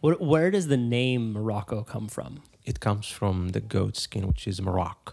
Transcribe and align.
What, 0.00 0.20
where 0.20 0.50
does 0.50 0.68
the 0.68 0.76
name 0.76 1.32
Morocco 1.32 1.82
come 1.82 2.08
from? 2.08 2.42
It 2.64 2.80
comes 2.80 3.08
from 3.08 3.50
the 3.50 3.60
goat 3.60 3.96
skin, 3.96 4.26
which 4.26 4.46
is 4.46 4.60
Morocco. 4.60 5.12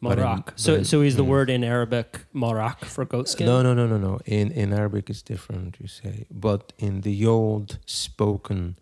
In- 0.00 0.08
Morocco. 0.08 0.52
So, 0.56 0.82
so 0.82 1.00
is 1.00 1.16
the 1.16 1.24
mm. 1.24 1.28
word 1.28 1.50
in 1.50 1.64
Arabic 1.64 2.20
Morocco 2.32 2.86
for 2.86 3.04
goat 3.04 3.28
skin? 3.28 3.46
No, 3.46 3.62
no, 3.62 3.74
no, 3.74 3.86
no, 3.86 3.96
no. 3.96 4.20
In 4.26 4.50
in 4.52 4.72
Arabic, 4.72 5.08
it's 5.08 5.22
different. 5.22 5.76
You 5.80 5.88
say, 5.88 6.26
but 6.30 6.72
in 6.78 7.00
the 7.00 7.26
old 7.26 7.78
spoken, 7.86 8.76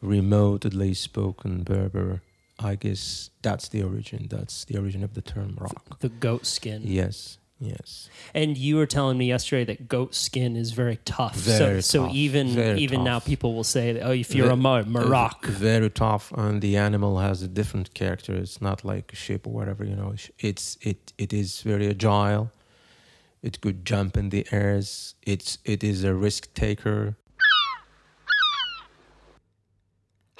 remotely 0.00 0.94
spoken 0.94 1.62
Berber, 1.62 2.22
I 2.58 2.76
guess 2.76 3.30
that's 3.42 3.68
the 3.68 3.82
origin. 3.82 4.28
That's 4.30 4.64
the 4.64 4.78
origin 4.78 5.04
of 5.04 5.12
the 5.12 5.20
term 5.20 5.56
Morocco. 5.58 5.96
The 6.00 6.08
goat 6.08 6.46
skin. 6.46 6.82
Yes, 6.84 7.38
yes. 7.60 8.08
And 8.34 8.56
you 8.58 8.76
were 8.76 8.86
telling 8.86 9.16
me 9.18 9.26
yesterday 9.26 9.64
that 9.64 9.88
goat 9.88 10.14
skin 10.14 10.56
is 10.56 10.72
very 10.72 10.98
tough. 11.04 11.36
Very 11.36 11.82
so, 11.82 12.06
so 12.06 12.12
even 12.12 12.48
very 12.48 12.80
even 12.80 13.04
now, 13.04 13.18
people 13.20 13.54
will 13.54 13.64
say, 13.64 13.92
that, 13.92 14.02
"Oh, 14.02 14.12
if 14.12 14.34
you're 14.34 14.48
Ve- 14.48 14.52
a 14.52 14.56
Mo- 14.56 14.84
Morocco, 14.84 15.48
Uh, 15.48 15.52
very 15.52 15.90
tough, 15.90 16.32
and 16.36 16.60
the 16.60 16.76
animal 16.76 17.18
has 17.18 17.42
a 17.42 17.48
different 17.48 17.94
character. 17.94 18.34
It's 18.34 18.60
not 18.60 18.84
like 18.84 19.12
a 19.12 19.16
sheep 19.16 19.46
or 19.46 19.52
whatever. 19.52 19.84
You 19.84 19.96
know, 19.96 20.14
it's 20.38 20.76
it 20.80 21.12
it 21.18 21.32
is 21.32 21.62
very 21.62 21.88
agile. 21.88 22.50
It 23.42 23.60
could 23.60 23.84
jump 23.84 24.16
in 24.16 24.30
the 24.30 24.46
airs. 24.50 25.14
It's 25.22 25.58
it 25.64 25.82
is 25.84 26.04
a 26.04 26.14
risk 26.14 26.52
taker. 26.54 27.16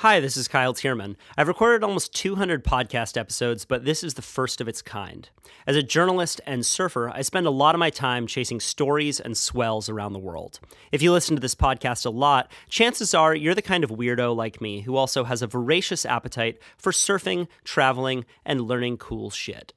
Hi, 0.01 0.21
this 0.21 0.37
is 0.37 0.47
Kyle 0.47 0.75
Thiermann. 0.75 1.17
I've 1.39 1.49
recorded 1.49 1.83
almost 1.83 2.15
200 2.15 2.63
podcast 2.63 3.17
episodes, 3.17 3.65
but 3.65 3.87
this 3.87 4.05
is 4.05 4.13
the 4.13 4.21
first 4.21 4.61
of 4.61 4.69
its 4.69 4.83
kind. 4.83 5.27
As 5.67 5.75
a 5.75 5.83
journalist 5.83 6.39
and 6.45 6.67
surfer, 6.67 7.09
I 7.09 7.23
spend 7.23 7.47
a 7.47 7.51
lot 7.51 7.75
of 7.75 7.79
my 7.79 7.89
time 7.89 8.27
chasing 8.27 8.61
stories 8.61 9.19
and 9.19 9.39
swells 9.39 9.89
around 9.89 10.13
the 10.13 10.19
world. 10.19 10.61
If 10.93 11.01
you 11.01 11.13
listen 11.13 11.35
to 11.35 11.41
this 11.41 11.55
podcast 11.55 12.05
a 12.05 12.11
lot, 12.11 12.53
chances 12.69 13.15
are 13.15 13.35
you're 13.35 13.55
the 13.55 13.63
kind 13.63 13.85
of 13.85 13.89
weirdo 13.89 14.37
like 14.37 14.61
me 14.61 14.83
who 14.83 14.97
also 14.97 15.25
has 15.25 15.41
a 15.41 15.47
voracious 15.47 16.05
appetite 16.05 16.61
for 16.77 16.93
surfing, 16.93 17.49
traveling, 17.65 18.27
and 18.45 18.69
learning 18.69 18.99
cool 18.99 19.31
shit. 19.31 19.73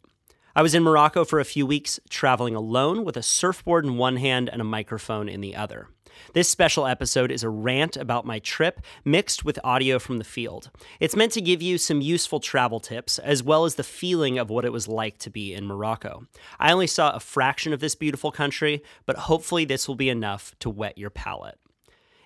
I 0.54 0.62
was 0.62 0.76
in 0.76 0.84
Morocco 0.84 1.24
for 1.24 1.40
a 1.40 1.46
few 1.46 1.66
weeks, 1.66 1.98
traveling 2.10 2.56
alone 2.56 3.06
with 3.06 3.16
a 3.16 3.24
surfboard 3.24 3.86
in 3.86 3.96
one 3.96 4.18
hand 4.18 4.50
and 4.50 4.60
a 4.60 4.66
microphone 4.66 5.30
in 5.30 5.40
the 5.40 5.56
other. 5.56 5.88
This 6.34 6.50
special 6.50 6.86
episode 6.86 7.32
is 7.32 7.44
a 7.44 7.50
rant 7.50 7.98
about 7.98 8.26
my 8.26 8.40
trip 8.40 8.82
mixed 9.04 9.44
with 9.44 9.60
audio 9.64 10.00
from 10.00 10.18
the 10.18 10.24
field. 10.24 10.70
It's 11.00 11.16
meant 11.16 11.32
to 11.34 11.42
give 11.42 11.62
you 11.62 11.78
some 11.78 12.02
useful 12.02 12.40
travel 12.40 12.80
tips 12.80 13.20
as 13.20 13.44
well 13.44 13.66
as 13.66 13.76
the 13.76 13.84
feeling 13.84 14.38
of 14.38 14.50
what 14.50 14.66
it 14.66 14.74
was 14.74 14.88
like 14.88 15.18
to 15.20 15.30
be 15.30 15.54
in 15.54 15.66
Morocco. 15.66 16.26
I 16.60 16.72
only 16.72 16.88
saw 16.88 17.12
a 17.12 17.20
fraction 17.20 17.74
of 17.74 17.80
this 17.80 17.96
beautiful 17.96 18.32
country, 18.32 18.84
but 19.06 19.18
hopefully 19.18 19.66
this 19.66 19.88
will 19.88 19.96
be 19.96 20.10
enough 20.10 20.54
to 20.60 20.70
whet 20.70 20.98
your 20.98 21.10
palate. 21.10 21.58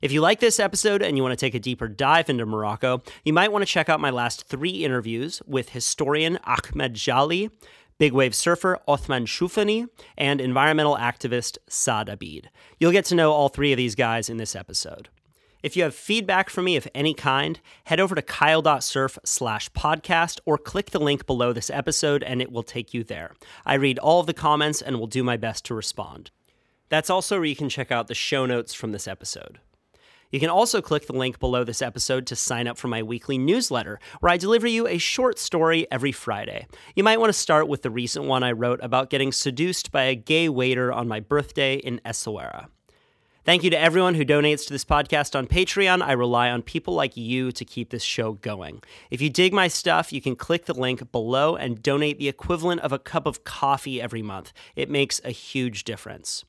If 0.04 0.12
you 0.12 0.20
like 0.20 0.42
this 0.42 0.60
episode 0.60 1.02
and 1.02 1.16
you 1.16 1.24
want 1.24 1.32
to 1.32 1.46
take 1.46 1.56
a 1.56 1.60
deeper 1.62 1.88
dive 1.88 2.30
into 2.30 2.46
Morocco, 2.46 3.02
you 3.24 3.32
might 3.32 3.54
want 3.54 3.62
to 3.62 3.72
check 3.72 3.88
out 3.88 4.02
my 4.02 4.10
last 4.10 4.50
three 4.50 4.84
interviews 4.84 5.42
with 5.48 5.70
historian 5.70 6.40
Ahmed 6.44 6.94
Jali, 6.94 7.52
big 7.98 8.14
wave 8.14 8.36
surfer 8.36 8.80
Othman 8.88 9.26
Choufani, 9.26 9.88
and 10.18 10.42
environmental 10.42 10.98
activist 10.98 11.58
Saad 11.68 12.08
Abid. 12.08 12.46
You'll 12.80 12.92
get 12.92 13.06
to 13.06 13.16
know 13.16 13.32
all 13.32 13.50
three 13.50 13.72
of 13.72 13.78
these 13.78 13.96
guys 13.96 14.30
in 14.30 14.38
this 14.38 14.56
episode. 14.56 15.10
If 15.64 15.78
you 15.78 15.84
have 15.84 15.96
feedback 15.96 16.50
for 16.50 16.62
me 16.62 16.76
of 16.76 16.90
any 16.94 17.14
kind, 17.14 17.62
head 17.86 18.02
over 18.02 18.16
to 18.16 18.22
kyle.surf 18.22 19.18
slash 19.24 19.72
podcast 19.72 20.40
or 20.46 20.58
click 20.58 20.92
the 20.92 21.00
link 21.00 21.26
below 21.26 21.54
this 21.54 21.70
episode 21.70 22.22
and 22.22 22.42
it 22.42 22.52
will 22.52 22.64
take 22.64 22.94
you 22.94 23.04
there. 23.04 23.32
I 23.66 23.76
read 23.76 23.98
all 23.98 24.20
of 24.20 24.28
the 24.28 24.34
comments 24.34 24.82
and 24.82 25.00
will 25.00 25.08
do 25.08 25.24
my 25.24 25.38
best 25.38 25.64
to 25.66 25.74
respond. 25.74 26.32
That's 26.90 27.10
also 27.10 27.38
where 27.38 27.46
you 27.46 27.56
can 27.56 27.70
check 27.70 27.92
out 27.92 28.08
the 28.08 28.14
show 28.14 28.46
notes 28.46 28.74
from 28.74 28.92
this 28.92 29.08
episode. 29.08 29.60
You 30.34 30.40
can 30.40 30.50
also 30.50 30.82
click 30.82 31.06
the 31.06 31.14
link 31.14 31.40
below 31.40 31.64
this 31.64 31.80
episode 31.80 32.26
to 32.26 32.36
sign 32.36 32.68
up 32.68 32.80
for 32.80 32.88
my 32.88 33.04
weekly 33.04 33.38
newsletter, 33.38 34.00
where 34.20 34.34
I 34.34 34.38
deliver 34.38 34.66
you 34.66 34.88
a 34.88 34.98
short 34.98 35.38
story 35.38 35.86
every 35.92 36.12
Friday. 36.12 36.66
You 36.96 37.04
might 37.04 37.20
want 37.20 37.30
to 37.30 37.38
start 37.38 37.68
with 37.68 37.84
the 37.84 37.92
recent 37.92 38.26
one 38.26 38.42
I 38.42 38.52
wrote 38.54 38.80
about 38.82 39.12
getting 39.12 39.32
seduced 39.32 39.92
by 39.92 40.06
a 40.06 40.16
gay 40.16 40.50
waiter 40.50 40.92
on 40.92 41.08
my 41.08 41.20
birthday 41.20 41.76
in 41.76 42.02
Essaouira. 42.04 42.66
Thank 43.46 43.64
you 43.64 43.70
to 43.70 43.80
everyone 43.80 44.16
who 44.16 44.26
donates 44.26 44.66
to 44.66 44.74
this 44.74 44.84
podcast 44.84 45.38
on 45.38 45.46
Patreon. 45.46 46.02
I 46.02 46.14
rely 46.14 46.50
on 46.50 46.64
people 46.64 46.96
like 46.96 47.16
you 47.16 47.52
to 47.52 47.64
keep 47.64 47.92
this 47.92 48.02
show 48.02 48.34
going. 48.34 48.82
If 49.12 49.22
you 49.22 49.30
dig 49.30 49.54
my 49.54 49.68
stuff, 49.68 50.12
you 50.12 50.20
can 50.20 50.36
click 50.36 50.66
the 50.66 50.74
link 50.74 51.12
below 51.12 51.56
and 51.56 51.84
donate 51.84 52.18
the 52.18 52.30
equivalent 52.30 52.82
of 52.82 52.92
a 52.92 52.98
cup 52.98 53.28
of 53.28 53.44
coffee 53.44 54.02
every 54.02 54.24
month. 54.24 54.52
It 54.76 54.90
makes 54.90 55.22
a 55.24 55.30
huge 55.30 55.84
difference. 55.84 56.44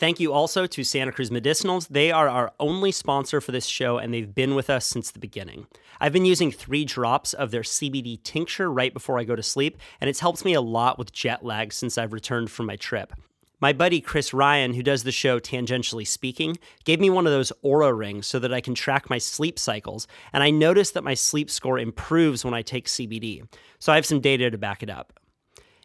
Thank 0.00 0.18
you 0.18 0.32
also 0.32 0.66
to 0.66 0.82
Santa 0.82 1.12
Cruz 1.12 1.28
Medicinals. 1.28 1.86
They 1.88 2.10
are 2.10 2.26
our 2.26 2.54
only 2.58 2.90
sponsor 2.90 3.38
for 3.38 3.52
this 3.52 3.66
show, 3.66 3.98
and 3.98 4.14
they've 4.14 4.34
been 4.34 4.54
with 4.54 4.70
us 4.70 4.86
since 4.86 5.10
the 5.10 5.18
beginning. 5.18 5.66
I've 6.00 6.14
been 6.14 6.24
using 6.24 6.50
three 6.50 6.86
drops 6.86 7.34
of 7.34 7.50
their 7.50 7.60
CBD 7.60 8.22
tincture 8.22 8.72
right 8.72 8.94
before 8.94 9.18
I 9.18 9.24
go 9.24 9.36
to 9.36 9.42
sleep, 9.42 9.76
and 10.00 10.08
it's 10.08 10.20
helped 10.20 10.42
me 10.42 10.54
a 10.54 10.62
lot 10.62 10.98
with 10.98 11.12
jet 11.12 11.44
lag 11.44 11.74
since 11.74 11.98
I've 11.98 12.14
returned 12.14 12.50
from 12.50 12.64
my 12.64 12.76
trip. 12.76 13.12
My 13.60 13.74
buddy 13.74 14.00
Chris 14.00 14.32
Ryan, 14.32 14.72
who 14.72 14.82
does 14.82 15.02
the 15.02 15.12
show 15.12 15.38
Tangentially 15.38 16.06
Speaking, 16.06 16.56
gave 16.84 16.98
me 16.98 17.10
one 17.10 17.26
of 17.26 17.32
those 17.34 17.52
Oura 17.62 17.94
rings 17.94 18.26
so 18.26 18.38
that 18.38 18.54
I 18.54 18.62
can 18.62 18.74
track 18.74 19.10
my 19.10 19.18
sleep 19.18 19.58
cycles, 19.58 20.06
and 20.32 20.42
I 20.42 20.48
noticed 20.48 20.94
that 20.94 21.04
my 21.04 21.12
sleep 21.12 21.50
score 21.50 21.78
improves 21.78 22.42
when 22.42 22.54
I 22.54 22.62
take 22.62 22.86
CBD. 22.86 23.46
So 23.78 23.92
I 23.92 23.96
have 23.96 24.06
some 24.06 24.20
data 24.20 24.50
to 24.50 24.56
back 24.56 24.82
it 24.82 24.88
up. 24.88 25.19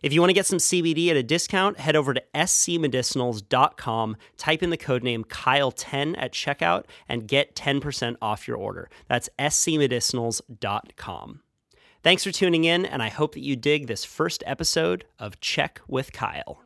If 0.05 0.13
you 0.13 0.21
want 0.21 0.29
to 0.29 0.35
get 0.35 0.45
some 0.45 0.59
CBD 0.59 1.09
at 1.09 1.17
a 1.17 1.23
discount, 1.23 1.79
head 1.79 1.95
over 1.95 2.13
to 2.13 2.21
scmedicinals.com, 2.35 4.17
type 4.37 4.61
in 4.61 4.69
the 4.69 4.77
code 4.77 5.01
name 5.01 5.23
Kyle10 5.23 6.13
at 6.19 6.31
checkout, 6.31 6.83
and 7.09 7.27
get 7.27 7.55
10% 7.55 8.15
off 8.21 8.47
your 8.47 8.57
order. 8.57 8.87
That's 9.07 9.31
scmedicinals.com. 9.39 11.41
Thanks 12.03 12.23
for 12.23 12.31
tuning 12.31 12.65
in, 12.65 12.85
and 12.85 13.01
I 13.01 13.09
hope 13.09 13.33
that 13.33 13.41
you 13.41 13.55
dig 13.55 13.87
this 13.87 14.05
first 14.05 14.43
episode 14.45 15.05
of 15.17 15.39
Check 15.39 15.81
with 15.87 16.13
Kyle. 16.13 16.61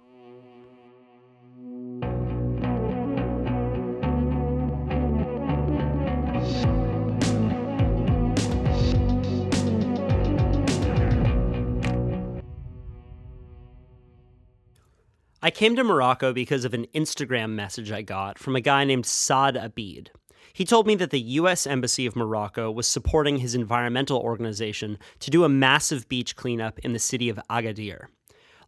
I 15.41 15.51
came 15.51 15.77
to 15.77 15.85
Morocco 15.85 16.33
because 16.33 16.65
of 16.65 16.73
an 16.73 16.85
Instagram 16.93 17.51
message 17.51 17.93
I 17.93 18.01
got 18.01 18.37
from 18.37 18.57
a 18.57 18.61
guy 18.61 18.83
named 18.83 19.05
Saad 19.05 19.55
Abid. 19.55 20.09
He 20.51 20.65
told 20.65 20.85
me 20.85 20.95
that 20.95 21.11
the 21.11 21.21
U.S. 21.21 21.65
Embassy 21.65 22.05
of 22.05 22.17
Morocco 22.17 22.69
was 22.69 22.85
supporting 22.87 23.37
his 23.37 23.55
environmental 23.55 24.19
organization 24.19 24.97
to 25.19 25.31
do 25.31 25.45
a 25.45 25.49
massive 25.49 26.09
beach 26.09 26.35
cleanup 26.35 26.77
in 26.79 26.91
the 26.91 26.99
city 26.99 27.29
of 27.29 27.39
Agadir. 27.49 28.07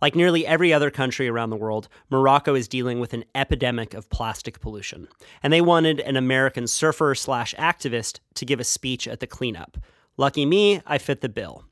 Like 0.02 0.16
nearly 0.16 0.48
every 0.48 0.72
other 0.72 0.90
country 0.90 1.28
around 1.28 1.50
the 1.50 1.58
world, 1.58 1.90
Morocco 2.10 2.56
is 2.56 2.70
dealing 2.70 3.02
with 3.02 3.14
an 3.14 3.26
epidemic 3.36 3.94
of 3.94 4.10
plastic 4.10 4.62
pollution, 4.62 5.10
and 5.44 5.52
they 5.52 5.60
wanted 5.60 6.00
an 6.00 6.16
American 6.16 6.68
surfer 6.68 7.16
slash 7.16 7.54
activist 7.56 8.22
to 8.36 8.46
give 8.46 8.62
a 8.62 8.64
speech 8.64 9.10
at 9.10 9.20
the 9.20 9.28
cleanup. 9.28 9.78
Lucky 10.16 10.46
me, 10.46 10.82
I 10.86 11.00
fit 11.00 11.20
the 11.20 11.28
bill. 11.28 11.66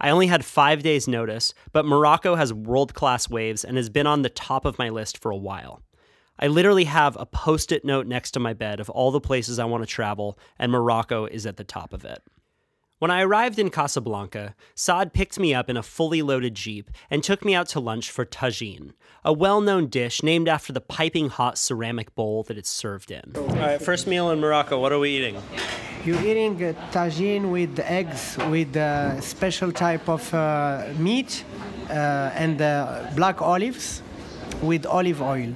I 0.00 0.10
only 0.10 0.26
had 0.26 0.44
five 0.44 0.82
days' 0.82 1.08
notice, 1.08 1.54
but 1.72 1.86
Morocco 1.86 2.34
has 2.34 2.52
world 2.52 2.94
class 2.94 3.28
waves 3.28 3.64
and 3.64 3.76
has 3.76 3.88
been 3.88 4.06
on 4.06 4.22
the 4.22 4.28
top 4.28 4.64
of 4.64 4.78
my 4.78 4.88
list 4.88 5.18
for 5.18 5.30
a 5.30 5.36
while. 5.36 5.82
I 6.38 6.48
literally 6.48 6.84
have 6.84 7.16
a 7.18 7.26
post 7.26 7.72
it 7.72 7.84
note 7.84 8.06
next 8.06 8.32
to 8.32 8.40
my 8.40 8.52
bed 8.52 8.78
of 8.78 8.90
all 8.90 9.10
the 9.10 9.20
places 9.20 9.58
I 9.58 9.64
want 9.64 9.82
to 9.82 9.88
travel, 9.88 10.38
and 10.58 10.70
Morocco 10.70 11.24
is 11.24 11.46
at 11.46 11.56
the 11.56 11.64
top 11.64 11.92
of 11.92 12.04
it. 12.04 12.22
When 12.98 13.10
I 13.10 13.22
arrived 13.22 13.58
in 13.58 13.68
Casablanca, 13.68 14.54
Saad 14.74 15.12
picked 15.12 15.38
me 15.38 15.52
up 15.52 15.68
in 15.68 15.76
a 15.76 15.82
fully 15.82 16.22
loaded 16.22 16.54
Jeep 16.54 16.90
and 17.10 17.22
took 17.22 17.44
me 17.44 17.54
out 17.54 17.68
to 17.68 17.80
lunch 17.80 18.10
for 18.10 18.24
tagine, 18.24 18.92
a 19.22 19.34
well 19.34 19.60
known 19.60 19.88
dish 19.88 20.22
named 20.22 20.48
after 20.48 20.72
the 20.72 20.80
piping 20.80 21.28
hot 21.28 21.58
ceramic 21.58 22.14
bowl 22.14 22.42
that 22.44 22.56
it's 22.56 22.70
served 22.70 23.10
in. 23.10 23.32
All 23.36 23.46
right, 23.48 23.82
first 23.82 24.06
meal 24.06 24.30
in 24.30 24.40
Morocco, 24.40 24.80
what 24.80 24.92
are 24.92 24.98
we 24.98 25.10
eating? 25.10 25.36
You're 26.06 26.22
eating 26.22 26.62
uh, 26.62 26.72
tagine 26.92 27.50
with 27.50 27.80
eggs, 27.80 28.38
with 28.48 28.76
a 28.76 29.20
special 29.20 29.72
type 29.72 30.08
of 30.08 30.32
uh, 30.32 30.84
meat, 30.98 31.42
uh, 31.90 32.30
and 32.32 32.62
uh, 32.62 33.10
black 33.16 33.42
olives 33.42 34.02
with 34.62 34.86
olive 34.86 35.20
oil. 35.20 35.52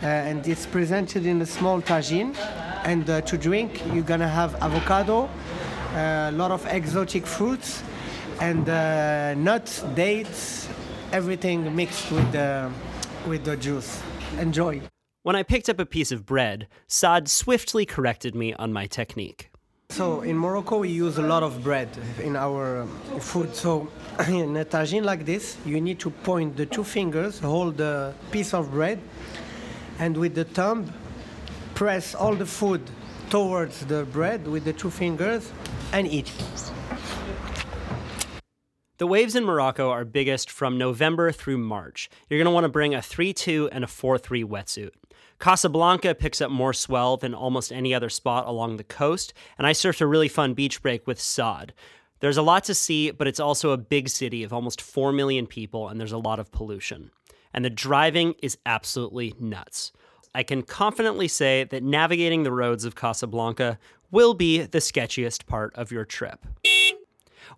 Uh, 0.00 0.06
and 0.06 0.46
it's 0.46 0.66
presented 0.66 1.26
in 1.26 1.42
a 1.42 1.46
small 1.46 1.82
tagine. 1.82 2.36
And 2.84 3.10
uh, 3.10 3.22
to 3.22 3.36
drink, 3.36 3.82
you're 3.92 4.04
gonna 4.04 4.28
have 4.28 4.54
avocado, 4.62 5.28
a 5.96 6.30
lot 6.30 6.52
of 6.52 6.64
exotic 6.66 7.26
fruits, 7.26 7.82
and 8.40 8.68
uh, 8.68 9.34
nuts, 9.34 9.82
dates, 9.96 10.68
everything 11.10 11.74
mixed 11.74 12.08
with 12.12 12.30
the, 12.30 12.70
with 13.26 13.42
the 13.44 13.56
juice. 13.56 14.00
Enjoy. 14.38 14.80
When 15.24 15.34
I 15.34 15.42
picked 15.42 15.68
up 15.68 15.80
a 15.80 15.86
piece 15.86 16.12
of 16.12 16.24
bread, 16.24 16.68
Saad 16.86 17.28
swiftly 17.28 17.84
corrected 17.84 18.36
me 18.36 18.54
on 18.54 18.72
my 18.72 18.86
technique. 18.86 19.51
So 19.92 20.22
in 20.22 20.38
Morocco, 20.38 20.78
we 20.78 20.88
use 20.88 21.18
a 21.18 21.22
lot 21.22 21.42
of 21.42 21.62
bread 21.62 21.90
in 22.22 22.34
our 22.34 22.80
um, 22.80 22.88
food. 23.20 23.54
So 23.54 23.88
in 24.26 24.56
a 24.56 24.64
tagine 24.64 25.04
like 25.04 25.26
this, 25.26 25.58
you 25.66 25.82
need 25.82 25.98
to 26.00 26.08
point 26.08 26.56
the 26.56 26.64
two 26.64 26.82
fingers, 26.82 27.40
hold 27.40 27.76
the 27.76 28.14
piece 28.30 28.54
of 28.54 28.70
bread, 28.70 28.98
and 29.98 30.16
with 30.16 30.34
the 30.34 30.44
thumb, 30.44 30.90
press 31.74 32.14
all 32.14 32.34
the 32.34 32.46
food 32.46 32.80
towards 33.28 33.84
the 33.84 34.04
bread 34.04 34.48
with 34.48 34.64
the 34.64 34.72
two 34.72 34.88
fingers 34.88 35.52
and 35.92 36.06
eat. 36.06 36.32
The 38.96 39.06
waves 39.06 39.36
in 39.36 39.44
Morocco 39.44 39.90
are 39.90 40.06
biggest 40.06 40.50
from 40.50 40.78
November 40.78 41.32
through 41.32 41.58
March. 41.58 42.08
You're 42.30 42.38
going 42.38 42.46
to 42.46 42.50
want 42.50 42.64
to 42.64 42.70
bring 42.70 42.94
a 42.94 43.02
3 43.02 43.34
2 43.34 43.68
and 43.70 43.84
a 43.84 43.86
4 43.86 44.16
3 44.16 44.42
wetsuit. 44.42 44.92
Casablanca 45.42 46.14
picks 46.14 46.40
up 46.40 46.52
more 46.52 46.72
swell 46.72 47.16
than 47.16 47.34
almost 47.34 47.72
any 47.72 47.92
other 47.92 48.08
spot 48.08 48.46
along 48.46 48.76
the 48.76 48.84
coast, 48.84 49.34
and 49.58 49.66
I 49.66 49.72
surfed 49.72 50.00
a 50.00 50.06
really 50.06 50.28
fun 50.28 50.54
beach 50.54 50.80
break 50.80 51.04
with 51.04 51.20
Saad. 51.20 51.74
There's 52.20 52.36
a 52.36 52.42
lot 52.42 52.62
to 52.64 52.74
see, 52.76 53.10
but 53.10 53.26
it's 53.26 53.40
also 53.40 53.72
a 53.72 53.76
big 53.76 54.08
city 54.08 54.44
of 54.44 54.52
almost 54.52 54.80
4 54.80 55.10
million 55.10 55.48
people, 55.48 55.88
and 55.88 55.98
there's 55.98 56.12
a 56.12 56.16
lot 56.16 56.38
of 56.38 56.52
pollution. 56.52 57.10
And 57.52 57.64
the 57.64 57.70
driving 57.70 58.36
is 58.40 58.56
absolutely 58.64 59.34
nuts. 59.40 59.90
I 60.32 60.44
can 60.44 60.62
confidently 60.62 61.26
say 61.26 61.64
that 61.64 61.82
navigating 61.82 62.44
the 62.44 62.52
roads 62.52 62.84
of 62.84 62.94
Casablanca 62.94 63.80
will 64.12 64.34
be 64.34 64.62
the 64.62 64.78
sketchiest 64.78 65.46
part 65.46 65.74
of 65.74 65.90
your 65.90 66.04
trip. 66.04 66.46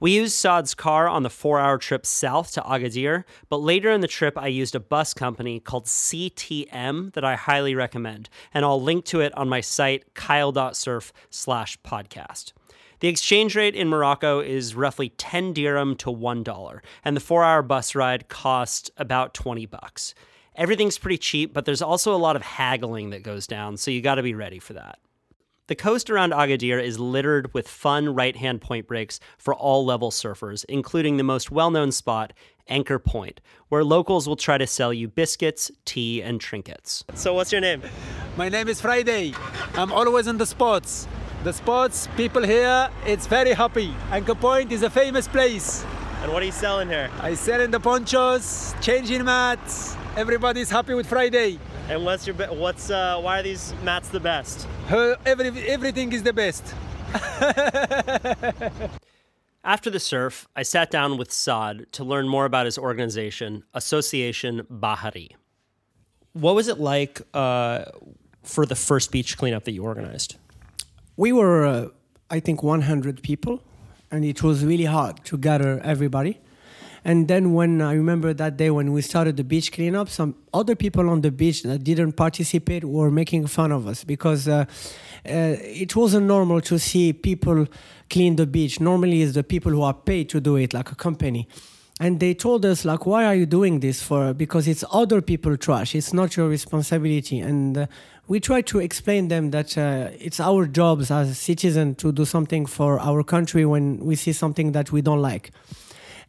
We 0.01 0.13
used 0.13 0.35
Saad's 0.35 0.75
car 0.75 1.09
on 1.09 1.23
the 1.23 1.31
four 1.31 1.61
hour 1.61 1.79
trip 1.79 2.05
south 2.05 2.53
to 2.53 2.63
Agadir, 2.63 3.25
but 3.49 3.59
later 3.59 3.91
in 3.91 4.01
the 4.01 4.09
trip, 4.09 4.37
I 4.37 4.49
used 4.49 4.75
a 4.75 4.81
bus 4.81 5.15
company 5.15 5.61
called 5.61 5.87
CTM 5.87 7.13
that 7.15 7.25
I 7.25 7.37
highly 7.37 7.75
recommend, 7.75 8.29
and 8.53 8.65
I'll 8.65 8.83
link 8.83 9.05
to 9.07 9.21
it 9.21 9.37
on 9.37 9.49
my 9.49 9.61
site, 9.61 10.15
kyle.surf 10.15 11.13
slash 11.31 11.79
podcast. 11.83 12.53
The 13.01 13.09
exchange 13.09 13.55
rate 13.55 13.75
in 13.75 13.89
Morocco 13.89 14.41
is 14.41 14.75
roughly 14.75 15.11
10 15.11 15.53
dirham 15.53 15.97
to 15.97 16.11
$1, 16.11 16.81
and 17.05 17.17
the 17.17 17.21
four 17.21 17.45
hour 17.45 17.63
bus 17.63 17.95
ride 17.95 18.29
cost 18.29 18.91
about 18.97 19.35
20 19.35 19.67
bucks. 19.67 20.15
Everything's 20.57 20.99
pretty 20.99 21.19
cheap, 21.19 21.53
but 21.53 21.65
there's 21.65 21.83
also 21.83 22.15
a 22.15 22.17
lot 22.17 22.37
of 22.37 22.43
haggling 22.43 23.11
that 23.11 23.23
goes 23.23 23.47
down, 23.47 23.77
so 23.77 23.91
you 23.91 24.01
gotta 24.01 24.23
be 24.23 24.35
ready 24.35 24.59
for 24.59 24.73
that. 24.75 24.99
The 25.67 25.75
coast 25.75 26.11
around 26.11 26.35
Agadir 26.35 26.79
is 26.79 27.01
littered 27.01 27.55
with 27.55 27.67
fun 27.67 28.15
right 28.15 28.37
hand 28.37 28.61
point 28.61 28.87
breaks 28.87 29.19
for 29.39 29.55
all 29.55 29.83
level 29.83 30.11
surfers, 30.11 30.63
including 30.69 31.17
the 31.17 31.23
most 31.23 31.51
well 31.51 31.71
known 31.71 31.91
spot, 31.91 32.35
Anchor 32.69 32.99
Point, 32.99 33.41
where 33.71 33.83
locals 33.83 34.29
will 34.29 34.37
try 34.37 34.59
to 34.59 34.67
sell 34.67 34.93
you 34.93 35.09
biscuits, 35.09 35.71
tea, 35.87 36.21
and 36.23 36.39
trinkets. 36.39 37.03
So, 37.15 37.33
what's 37.33 37.51
your 37.51 37.63
name? 37.63 37.81
My 38.37 38.51
name 38.51 38.69
is 38.69 38.79
Friday. 38.79 39.33
I'm 39.73 39.91
always 39.91 40.27
in 40.27 40.37
the 40.37 40.45
spots. 40.45 41.09
The 41.45 41.53
spots, 41.55 42.09
people 42.15 42.43
here, 42.43 42.91
it's 43.07 43.27
very 43.27 43.55
happy. 43.55 43.95
Anchor 44.11 44.35
Point 44.35 44.71
is 44.71 44.83
a 44.83 44.91
famous 44.91 45.27
place. 45.27 45.83
And 46.21 46.31
what 46.31 46.43
are 46.43 46.47
you 46.47 46.53
selling 46.53 46.89
here? 46.89 47.11
I 47.23 47.33
sell 47.33 47.63
in 47.63 47.71
the 47.71 47.81
ponchos, 47.81 48.75
changing 48.83 49.25
mats. 49.25 49.97
Everybody's 50.15 50.69
happy 50.69 50.93
with 50.93 51.07
Friday. 51.07 51.59
And 51.89 52.05
what's 52.05 52.27
your 52.27 52.35
what's 52.35 52.91
uh, 52.91 53.21
why 53.21 53.41
are 53.41 53.43
these 53.43 53.75
mats 53.83 54.09
the 54.09 54.21
best? 54.21 54.67
Her, 54.87 55.17
every, 55.27 55.49
everything 55.69 56.13
is 56.13 56.23
the 56.23 56.33
best. 56.33 56.75
After 59.65 59.91
the 59.91 60.01
surf, 60.01 60.49
I 60.57 60.63
sat 60.63 60.91
down 60.91 61.19
with 61.19 61.31
Saad 61.31 61.87
to 61.93 62.05
learn 62.05 62.27
more 62.27 62.47
about 62.47 62.65
his 62.67 62.79
organization, 62.79 63.65
Association 63.75 64.67
Bahari. 64.71 65.37
What 66.33 66.55
was 66.55 66.69
it 66.69 66.79
like 66.81 67.21
uh, 67.35 67.85
for 68.43 68.67
the 68.67 68.75
first 68.75 69.11
beach 69.11 69.37
cleanup 69.39 69.65
that 69.65 69.73
you 69.73 69.85
organized? 69.85 70.37
We 71.17 71.33
were, 71.33 71.65
uh, 71.67 71.89
I 72.31 72.41
think, 72.41 72.63
100 72.63 73.23
people, 73.23 73.63
and 74.11 74.25
it 74.25 74.43
was 74.43 74.65
really 74.65 74.85
hard 74.85 75.25
to 75.27 75.39
gather 75.39 75.81
everybody. 75.81 76.41
And 77.05 77.29
then 77.29 77.53
when 77.53 77.83
I 77.83 77.93
remember 77.93 78.33
that 78.33 78.57
day 78.57 78.71
when 78.71 78.93
we 78.93 79.03
started 79.03 79.37
the 79.37 79.45
beach 79.45 79.73
cleanup, 79.73 80.09
some 80.09 80.37
other 80.55 80.75
people 80.75 81.11
on 81.11 81.21
the 81.21 81.31
beach 81.31 81.63
that 81.63 81.85
didn't 81.85 82.13
participate 82.13 82.83
were 82.83 83.11
making 83.11 83.47
fun 83.47 83.73
of 83.73 83.87
us 83.87 84.05
because 84.05 84.49
uh, 84.49 84.65
uh, 85.27 85.57
it 85.61 85.95
wasn't 85.95 86.27
normal 86.27 86.63
to 86.63 86.79
see 86.79 87.13
people 87.13 87.67
clean 88.09 88.37
the 88.37 88.47
beach. 88.47 88.81
Normally, 88.81 89.21
it's 89.21 89.35
the 89.35 89.45
people 89.45 89.73
who 89.73 89.83
are 89.83 89.93
paid 89.93 90.31
to 90.31 90.41
do 90.41 90.57
it, 90.57 90.73
like 90.73 90.91
a 90.93 90.95
company. 90.95 91.47
And 92.01 92.21
they 92.21 92.35
told 92.35 92.65
us 92.65 92.85
like, 92.85 93.07
why 93.07 93.25
are 93.27 93.35
you 93.35 93.47
doing 93.47 93.81
this 93.81 94.03
for? 94.03 94.33
Because 94.35 94.67
it's 94.67 94.83
other 94.91 95.21
people 95.21 95.57
trash. 95.57 95.95
It's 95.95 96.13
not 96.13 96.37
your 96.37 96.49
responsibility. 96.49 97.39
And 97.39 97.79
uh, 97.79 97.87
we 98.27 98.41
try 98.41 98.63
to 98.63 98.81
explain 98.81 99.29
them 99.29 99.51
that 99.51 99.77
uh, 99.77 100.09
it's 100.19 100.41
our 100.41 100.67
jobs 100.67 101.11
as 101.11 101.39
citizens 101.39 101.99
to 101.99 102.13
do 102.13 102.25
something 102.25 102.67
for 102.67 102.99
our 102.99 103.23
country 103.23 103.65
when 103.67 103.99
we 103.99 104.17
see 104.17 104.33
something 104.33 104.73
that 104.73 104.91
we 104.91 105.03
don't 105.03 105.21
like 105.23 105.53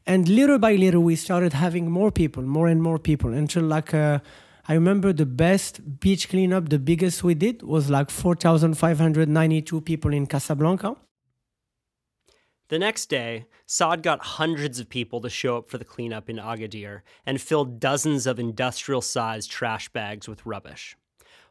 and 0.07 0.27
little 0.29 0.59
by 0.59 0.75
little 0.75 1.01
we 1.01 1.15
started 1.15 1.53
having 1.53 1.89
more 1.89 2.11
people 2.11 2.43
more 2.43 2.67
and 2.67 2.81
more 2.81 2.99
people 2.99 3.33
until 3.33 3.63
like 3.63 3.93
uh, 3.93 4.19
i 4.67 4.73
remember 4.73 5.13
the 5.13 5.25
best 5.25 5.99
beach 5.99 6.29
cleanup 6.29 6.69
the 6.69 6.79
biggest 6.79 7.23
we 7.23 7.33
did 7.33 7.61
was 7.63 7.89
like 7.89 8.09
4592 8.09 9.81
people 9.81 10.13
in 10.13 10.25
casablanca 10.25 10.95
the 12.67 12.79
next 12.79 13.11
day, 13.11 13.45
Saad 13.67 14.01
got 14.01 14.25
hundreds 14.25 14.79
of 14.79 14.89
people 14.89 15.21
to 15.21 15.29
show 15.29 15.57
up 15.57 15.69
for 15.69 15.77
the 15.77 15.85
cleanup 15.85 16.31
in 16.31 16.37
Agadir 16.37 17.01
and 17.23 17.39
filled 17.39 17.79
dozens 17.79 18.25
of 18.25 18.39
industrial 18.39 19.01
sized 19.01 19.51
trash 19.51 19.87
bags 19.89 20.27
with 20.27 20.45
rubbish. 20.47 20.97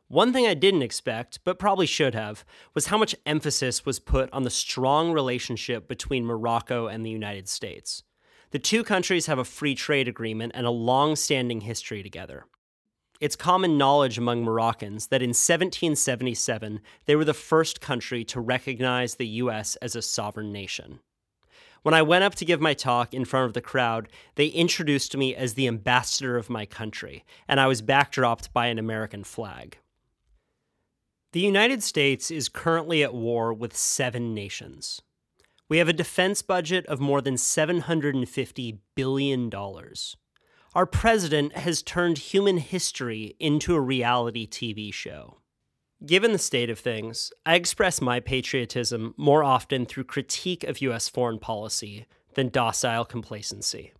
One 0.08 0.32
thing 0.32 0.46
I 0.46 0.54
didn't 0.54 0.82
expect, 0.82 1.38
but 1.44 1.58
probably 1.58 1.86
should 1.86 2.14
have, 2.14 2.44
was 2.74 2.86
how 2.86 2.98
much 2.98 3.14
emphasis 3.24 3.86
was 3.86 4.00
put 4.00 4.30
on 4.32 4.42
the 4.42 4.50
strong 4.50 5.12
relationship 5.12 5.86
between 5.86 6.26
Morocco 6.26 6.88
and 6.88 7.06
the 7.06 7.10
United 7.10 7.48
States. 7.48 8.02
The 8.54 8.60
two 8.60 8.84
countries 8.84 9.26
have 9.26 9.40
a 9.40 9.44
free 9.44 9.74
trade 9.74 10.06
agreement 10.06 10.52
and 10.54 10.64
a 10.64 10.70
long 10.70 11.16
standing 11.16 11.62
history 11.62 12.04
together. 12.04 12.44
It's 13.18 13.34
common 13.34 13.76
knowledge 13.76 14.16
among 14.16 14.44
Moroccans 14.44 15.08
that 15.08 15.22
in 15.22 15.30
1777 15.30 16.80
they 17.06 17.16
were 17.16 17.24
the 17.24 17.34
first 17.34 17.80
country 17.80 18.22
to 18.26 18.40
recognize 18.40 19.16
the 19.16 19.26
U.S. 19.26 19.74
as 19.82 19.96
a 19.96 20.02
sovereign 20.02 20.52
nation. 20.52 21.00
When 21.82 21.94
I 21.94 22.02
went 22.02 22.22
up 22.22 22.36
to 22.36 22.44
give 22.44 22.60
my 22.60 22.74
talk 22.74 23.12
in 23.12 23.24
front 23.24 23.46
of 23.46 23.54
the 23.54 23.60
crowd, 23.60 24.08
they 24.36 24.46
introduced 24.46 25.16
me 25.16 25.34
as 25.34 25.54
the 25.54 25.66
ambassador 25.66 26.36
of 26.36 26.48
my 26.48 26.64
country, 26.64 27.24
and 27.48 27.58
I 27.58 27.66
was 27.66 27.82
backdropped 27.82 28.52
by 28.52 28.68
an 28.68 28.78
American 28.78 29.24
flag. 29.24 29.78
The 31.32 31.40
United 31.40 31.82
States 31.82 32.30
is 32.30 32.48
currently 32.48 33.02
at 33.02 33.14
war 33.14 33.52
with 33.52 33.76
seven 33.76 34.32
nations. 34.32 35.02
We 35.74 35.78
have 35.78 35.88
a 35.88 35.92
defense 35.92 36.40
budget 36.40 36.86
of 36.86 37.00
more 37.00 37.20
than 37.20 37.34
$750 37.34 38.78
billion. 38.94 39.50
Our 40.72 40.86
president 40.86 41.56
has 41.56 41.82
turned 41.82 42.18
human 42.18 42.58
history 42.58 43.34
into 43.40 43.74
a 43.74 43.80
reality 43.80 44.46
TV 44.46 44.94
show. 44.94 45.38
Given 46.06 46.30
the 46.30 46.38
state 46.38 46.70
of 46.70 46.78
things, 46.78 47.32
I 47.44 47.56
express 47.56 48.00
my 48.00 48.20
patriotism 48.20 49.14
more 49.16 49.42
often 49.42 49.84
through 49.84 50.04
critique 50.04 50.62
of 50.62 50.80
US 50.80 51.08
foreign 51.08 51.40
policy 51.40 52.06
than 52.34 52.50
docile 52.50 53.04
complacency. 53.04 53.92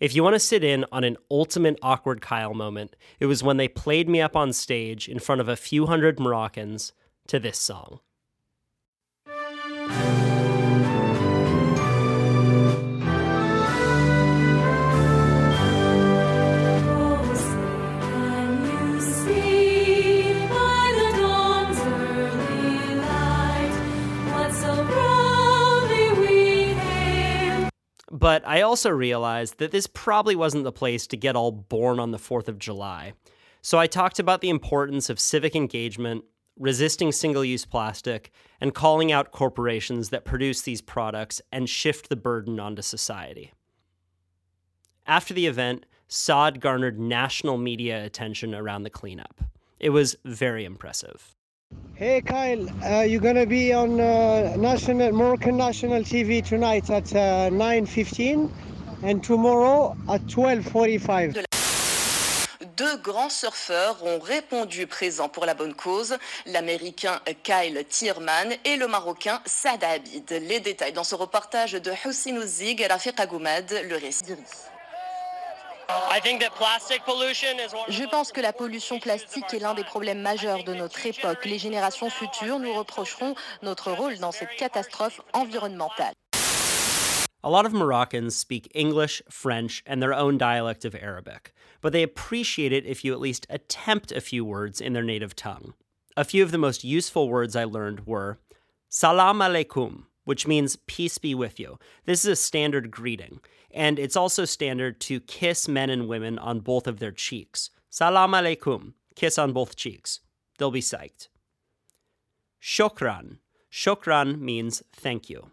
If 0.00 0.14
you 0.14 0.22
want 0.22 0.34
to 0.34 0.38
sit 0.38 0.62
in 0.62 0.84
on 0.92 1.04
an 1.04 1.16
ultimate 1.30 1.78
awkward 1.80 2.20
Kyle 2.20 2.52
moment, 2.52 2.96
it 3.18 3.24
was 3.24 3.42
when 3.42 3.56
they 3.56 3.66
played 3.66 4.10
me 4.10 4.20
up 4.20 4.36
on 4.36 4.52
stage 4.52 5.08
in 5.08 5.20
front 5.20 5.40
of 5.40 5.48
a 5.48 5.56
few 5.56 5.86
hundred 5.86 6.20
Moroccans 6.20 6.92
to 7.28 7.38
this 7.38 7.58
song. 7.58 8.00
But 28.28 28.46
I 28.46 28.60
also 28.60 28.90
realized 28.90 29.56
that 29.56 29.70
this 29.70 29.86
probably 29.86 30.36
wasn't 30.36 30.64
the 30.64 30.70
place 30.70 31.06
to 31.06 31.16
get 31.16 31.34
all 31.34 31.50
born 31.50 31.98
on 31.98 32.10
the 32.10 32.18
4th 32.18 32.46
of 32.46 32.58
July. 32.58 33.14
So 33.62 33.78
I 33.78 33.86
talked 33.86 34.18
about 34.18 34.42
the 34.42 34.50
importance 34.50 35.08
of 35.08 35.18
civic 35.18 35.56
engagement, 35.56 36.24
resisting 36.58 37.10
single 37.10 37.42
use 37.42 37.64
plastic, 37.64 38.30
and 38.60 38.74
calling 38.74 39.10
out 39.10 39.32
corporations 39.32 40.10
that 40.10 40.26
produce 40.26 40.60
these 40.60 40.82
products 40.82 41.40
and 41.50 41.70
shift 41.70 42.10
the 42.10 42.16
burden 42.16 42.60
onto 42.60 42.82
society. 42.82 43.54
After 45.06 45.32
the 45.32 45.46
event, 45.46 45.86
Saad 46.06 46.60
garnered 46.60 47.00
national 47.00 47.56
media 47.56 48.04
attention 48.04 48.54
around 48.54 48.82
the 48.82 48.90
cleanup. 48.90 49.40
It 49.80 49.88
was 49.88 50.16
very 50.22 50.66
impressive. 50.66 51.34
Hey 51.98 52.20
Kyle, 52.20 52.68
uh, 52.84 53.02
you're 53.02 53.20
gonna 53.20 53.44
be 53.44 53.72
on 53.72 54.00
uh, 54.00 54.54
national 54.56 55.10
Moroccan 55.10 55.56
national 55.56 56.02
TV 56.04 56.44
tonight 56.44 56.88
at 56.90 57.12
uh, 57.12 57.50
9:15 57.50 58.48
and 59.02 59.20
tomorrow 59.20 59.96
at 60.08 60.20
12:45. 60.28 61.42
Deux 62.76 62.96
grands 62.98 63.30
surfeurs 63.30 64.00
ont 64.04 64.20
répondu 64.20 64.86
présents 64.86 65.28
pour 65.28 65.44
la 65.44 65.54
bonne 65.54 65.74
cause, 65.74 66.16
l'américain 66.46 67.18
Kyle 67.42 67.84
Tierman 67.88 68.54
et 68.64 68.76
le 68.76 68.86
marocain 68.86 69.42
Saad 69.44 69.82
Abid. 69.82 70.30
Les 70.30 70.60
détails 70.60 70.92
dans 70.92 71.02
ce 71.02 71.16
reportage 71.16 71.72
de 71.72 71.90
Houssine 72.06 72.38
Ouzig 72.38 72.80
et 72.80 72.86
Rafiq 72.86 73.18
Agoumad, 73.18 73.74
le 73.88 73.96
récit. 73.96 74.22
Je 77.88 78.04
pense 78.10 78.32
que 78.32 78.40
la 78.40 78.52
pollution 78.52 78.98
plastique 78.98 79.52
est 79.52 79.58
l'un 79.58 79.74
des 79.74 79.84
problèmes 79.84 80.20
majeurs 80.20 80.64
de 80.64 80.74
notre 80.74 81.06
époque. 81.06 81.44
Les 81.46 81.58
générations 81.58 82.10
futures 82.10 82.58
nous 82.58 82.74
reprocheront 82.74 83.34
notre 83.62 83.92
rôle 83.92 84.18
dans 84.18 84.32
cette 84.32 84.54
catastrophe 84.56 85.20
environnementale. 85.32 86.12
A 87.44 87.50
lot 87.50 87.64
of 87.64 87.72
Moroccans 87.72 88.34
speak 88.34 88.68
English, 88.74 89.22
French, 89.30 89.82
and 89.86 90.02
their 90.02 90.12
own 90.12 90.36
dialect 90.36 90.84
of 90.84 90.94
Arabic, 90.94 91.54
but 91.80 91.92
they 91.92 92.02
appreciate 92.02 92.72
it 92.72 92.84
if 92.84 93.04
you 93.04 93.12
at 93.12 93.20
least 93.20 93.46
attempt 93.48 94.10
a 94.10 94.20
few 94.20 94.44
words 94.44 94.80
in 94.80 94.92
their 94.92 95.04
native 95.04 95.36
tongue. 95.36 95.72
A 96.16 96.24
few 96.24 96.42
of 96.42 96.50
the 96.50 96.58
most 96.58 96.82
useful 96.82 97.28
words 97.28 97.54
I 97.54 97.62
learned 97.64 98.06
were 98.06 98.38
Salam 98.90 99.38
alaikum, 99.38 100.06
which 100.28 100.46
means 100.46 100.76
peace 100.86 101.16
be 101.16 101.34
with 101.34 101.58
you. 101.58 101.78
This 102.04 102.22
is 102.22 102.32
a 102.32 102.36
standard 102.36 102.90
greeting, 102.90 103.40
and 103.70 103.98
it's 103.98 104.14
also 104.14 104.44
standard 104.44 105.00
to 105.00 105.20
kiss 105.20 105.66
men 105.66 105.88
and 105.88 106.06
women 106.06 106.38
on 106.38 106.60
both 106.60 106.86
of 106.86 106.98
their 106.98 107.12
cheeks. 107.12 107.70
Salam 107.88 108.32
alaikum, 108.32 108.92
kiss 109.14 109.38
on 109.38 109.54
both 109.54 109.74
cheeks. 109.74 110.20
They'll 110.58 110.70
be 110.70 110.82
psyched. 110.82 111.28
Shokran. 112.60 113.38
Shokran 113.72 114.38
means 114.38 114.82
thank 114.92 115.30
you. 115.30 115.50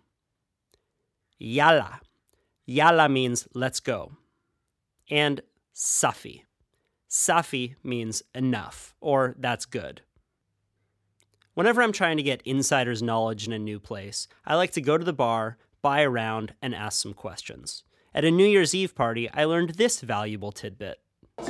Yalla. 1.39 2.01
Yalla 2.65 3.07
means 3.07 3.47
let's 3.53 3.79
go. 3.79 4.11
And 5.09 5.39
Safi. 5.73 6.41
Safi 7.09 7.75
means 7.81 8.23
enough, 8.33 8.93
or 8.99 9.35
that's 9.39 9.65
good. 9.65 10.01
Whenever 11.55 11.81
I'm 11.81 11.93
trying 11.93 12.17
to 12.17 12.23
get 12.23 12.41
insider's 12.43 13.01
knowledge 13.01 13.47
in 13.47 13.53
a 13.53 13.59
new 13.59 13.79
place, 13.79 14.27
I 14.45 14.55
like 14.55 14.71
to 14.71 14.81
go 14.81 14.97
to 14.97 15.05
the 15.05 15.13
bar, 15.13 15.57
buy 15.81 16.01
around, 16.03 16.53
and 16.61 16.75
ask 16.75 17.01
some 17.01 17.13
questions. 17.13 17.83
At 18.13 18.25
a 18.25 18.31
New 18.31 18.45
Year's 18.45 18.75
Eve 18.75 18.93
party, 18.93 19.29
I 19.31 19.45
learned 19.45 19.69
this 19.71 20.01
valuable 20.01 20.51
tidbit. 20.51 20.99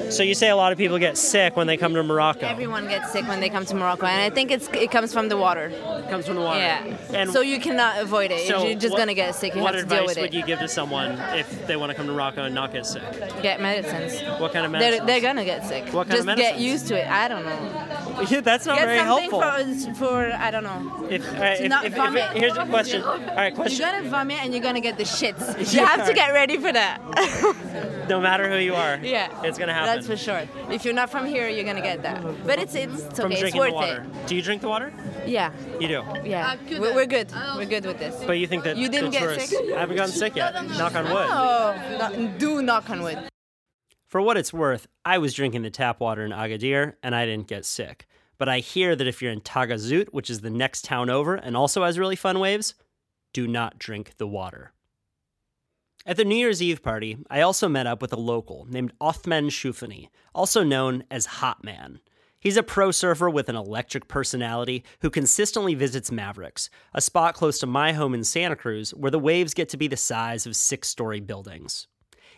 So 0.09 0.23
you 0.23 0.33
say 0.33 0.49
a 0.49 0.55
lot 0.55 0.71
of 0.71 0.79
people 0.79 0.97
get 0.97 1.15
sick 1.15 1.55
when 1.55 1.67
they 1.67 1.77
come 1.77 1.93
to 1.93 2.01
Morocco. 2.01 2.45
Everyone 2.47 2.87
gets 2.87 3.11
sick 3.11 3.27
when 3.27 3.39
they 3.39 3.49
come 3.49 3.65
to 3.65 3.75
Morocco, 3.75 4.07
and 4.07 4.19
I 4.19 4.31
think 4.33 4.49
it's 4.49 4.67
it 4.69 4.89
comes 4.89 5.13
from 5.13 5.29
the 5.29 5.37
water. 5.37 5.67
It 5.67 6.09
comes 6.09 6.25
from 6.25 6.35
the 6.35 6.41
water. 6.41 6.59
Yeah. 6.59 6.97
And 7.13 7.29
so 7.29 7.41
you 7.41 7.59
cannot 7.59 7.99
avoid 7.99 8.31
it. 8.31 8.47
so 8.47 8.65
You're 8.65 8.79
just 8.79 8.93
what- 8.93 8.97
gonna 8.97 9.13
get 9.13 9.35
sick. 9.35 9.53
You 9.53 9.61
what 9.61 9.75
have 9.75 9.83
to 9.83 9.89
deal 9.89 9.99
advice 10.05 10.17
would 10.17 10.33
you 10.33 10.43
give 10.43 10.57
to 10.59 10.67
someone 10.67 11.11
if 11.37 11.67
they 11.67 11.75
want 11.75 11.91
to 11.91 11.95
come 11.95 12.07
to 12.07 12.13
Morocco 12.13 12.45
and 12.45 12.55
not 12.55 12.73
get 12.73 12.87
sick? 12.87 13.03
Get 13.43 13.61
medicines. 13.61 14.19
What 14.41 14.53
kind 14.53 14.65
of 14.65 14.71
They're, 14.71 14.81
medicine? 14.81 15.05
they're 15.05 15.21
gonna 15.21 15.45
get 15.45 15.65
sick. 15.67 15.93
What 15.93 16.07
kind 16.07 16.19
of 16.19 16.25
medicines? 16.25 16.49
just 16.49 16.59
get 16.59 16.67
used 16.71 16.87
to 16.87 16.99
it. 16.99 17.07
I 17.07 17.27
don't 17.27 17.45
know. 17.45 17.84
Yeah, 18.29 18.41
that's 18.41 18.65
not 18.65 18.77
get 18.77 18.87
very 18.87 18.99
something 18.99 19.29
helpful. 19.29 19.93
For, 19.93 19.99
for 19.99 20.31
I 20.33 20.49
don't 20.51 20.63
know. 20.63 21.07
if, 21.09 21.27
all 21.33 21.39
right, 21.39 21.57
to 21.57 21.63
if, 21.65 21.69
not 21.69 21.85
if- 21.85 21.93
if- 21.95 22.31
here's 22.33 22.57
a 22.57 22.65
question. 22.65 23.03
All 23.03 23.17
right, 23.35 23.53
question. 23.53 23.81
You're 23.85 23.91
gonna 23.97 24.09
vomit 24.09 24.37
and 24.43 24.53
you're 24.53 24.63
gonna 24.63 24.81
get 24.81 24.97
the 24.97 25.03
shits. 25.03 25.73
You 25.75 25.85
have 25.85 26.07
to 26.07 26.13
get 26.13 26.31
ready 26.31 26.57
for 26.57 26.71
that. 26.71 27.01
No 28.07 28.21
matter 28.21 28.47
who 28.47 28.57
you 28.57 28.75
are, 28.75 28.97
yeah. 28.97 29.43
it's 29.43 29.57
gonna 29.57 29.73
happen. 29.73 29.95
That's 29.95 30.05
for 30.07 30.15
sure. 30.15 30.47
If 30.69 30.85
you're 30.85 30.93
not 30.93 31.09
from 31.09 31.25
here, 31.25 31.49
you're 31.49 31.65
gonna 31.65 31.81
get 31.81 32.03
that. 32.03 32.21
But 32.45 32.59
it's 32.59 32.75
it's, 32.75 33.01
it's 33.01 33.19
okay. 33.19 33.33
It's 33.41 33.55
worth 33.55 33.69
the 33.71 33.73
water. 33.73 34.05
Do 34.27 34.35
you 34.35 34.43
drink 34.43 34.61
the 34.61 34.69
water? 34.69 34.93
Yeah. 35.25 35.51
You 35.79 35.87
do. 35.87 36.03
Yeah. 36.23 36.51
Uh, 36.51 36.79
we're, 36.79 36.93
we're 36.93 37.05
good. 37.07 37.31
We're 37.55 37.65
good 37.65 37.85
with 37.85 37.97
this. 37.97 38.23
But 38.25 38.33
you 38.33 38.45
think 38.47 38.63
that 38.65 38.77
You 38.77 38.89
didn't 38.89 39.05
the 39.05 39.11
get 39.17 39.21
tourists 39.21 39.49
sick? 39.49 39.73
I 39.73 39.79
haven't 39.79 39.95
gotten 39.95 40.13
sick 40.13 40.35
yet. 40.35 40.53
Knock 40.77 40.93
on 40.95 41.05
wood. 41.05 41.27
Oh, 41.29 41.75
no- 41.99 42.27
do 42.37 42.61
knock 42.61 42.89
on 42.91 43.01
wood. 43.01 43.17
For 44.15 44.21
what 44.21 44.37
it's 44.37 44.53
worth, 44.53 44.87
I 45.03 45.17
was 45.17 45.33
drinking 45.33 45.63
the 45.63 45.69
tap 45.69 45.99
water 45.99 46.23
in 46.23 46.31
Agadir 46.31 46.93
and 47.03 47.13
I 47.13 47.25
didn't 47.25 47.49
get 47.49 47.65
sick. 47.65 48.07
But 48.37 48.47
I 48.47 48.59
hear 48.59 48.95
that 48.95 49.07
if 49.07 49.21
you're 49.21 49.33
in 49.33 49.41
Tagazout, 49.41 50.13
which 50.13 50.29
is 50.29 50.39
the 50.39 50.49
next 50.49 50.85
town 50.85 51.09
over 51.09 51.35
and 51.35 51.57
also 51.57 51.83
has 51.83 51.99
really 51.99 52.15
fun 52.15 52.39
waves, 52.39 52.75
do 53.33 53.45
not 53.45 53.77
drink 53.77 54.13
the 54.15 54.25
water. 54.25 54.71
At 56.05 56.15
the 56.15 56.23
New 56.23 56.37
Year's 56.37 56.61
Eve 56.61 56.81
party, 56.81 57.17
I 57.29 57.41
also 57.41 57.67
met 57.67 57.87
up 57.87 58.01
with 58.01 58.13
a 58.13 58.15
local 58.15 58.65
named 58.69 58.93
Othman 59.01 59.49
Choufani, 59.49 60.07
also 60.33 60.63
known 60.63 61.03
as 61.11 61.25
Hot 61.25 61.65
Man. 61.65 61.99
He's 62.39 62.55
a 62.55 62.63
pro 62.63 62.91
surfer 62.91 63.29
with 63.29 63.49
an 63.49 63.57
electric 63.57 64.07
personality 64.07 64.85
who 65.01 65.09
consistently 65.09 65.75
visits 65.75 66.09
Mavericks, 66.09 66.69
a 66.93 67.01
spot 67.01 67.33
close 67.35 67.59
to 67.59 67.67
my 67.67 67.91
home 67.91 68.13
in 68.13 68.23
Santa 68.23 68.55
Cruz 68.55 68.91
where 68.91 69.11
the 69.11 69.19
waves 69.19 69.53
get 69.53 69.67
to 69.67 69.77
be 69.77 69.89
the 69.89 69.97
size 69.97 70.45
of 70.45 70.55
six 70.55 70.87
story 70.87 71.19
buildings. 71.19 71.89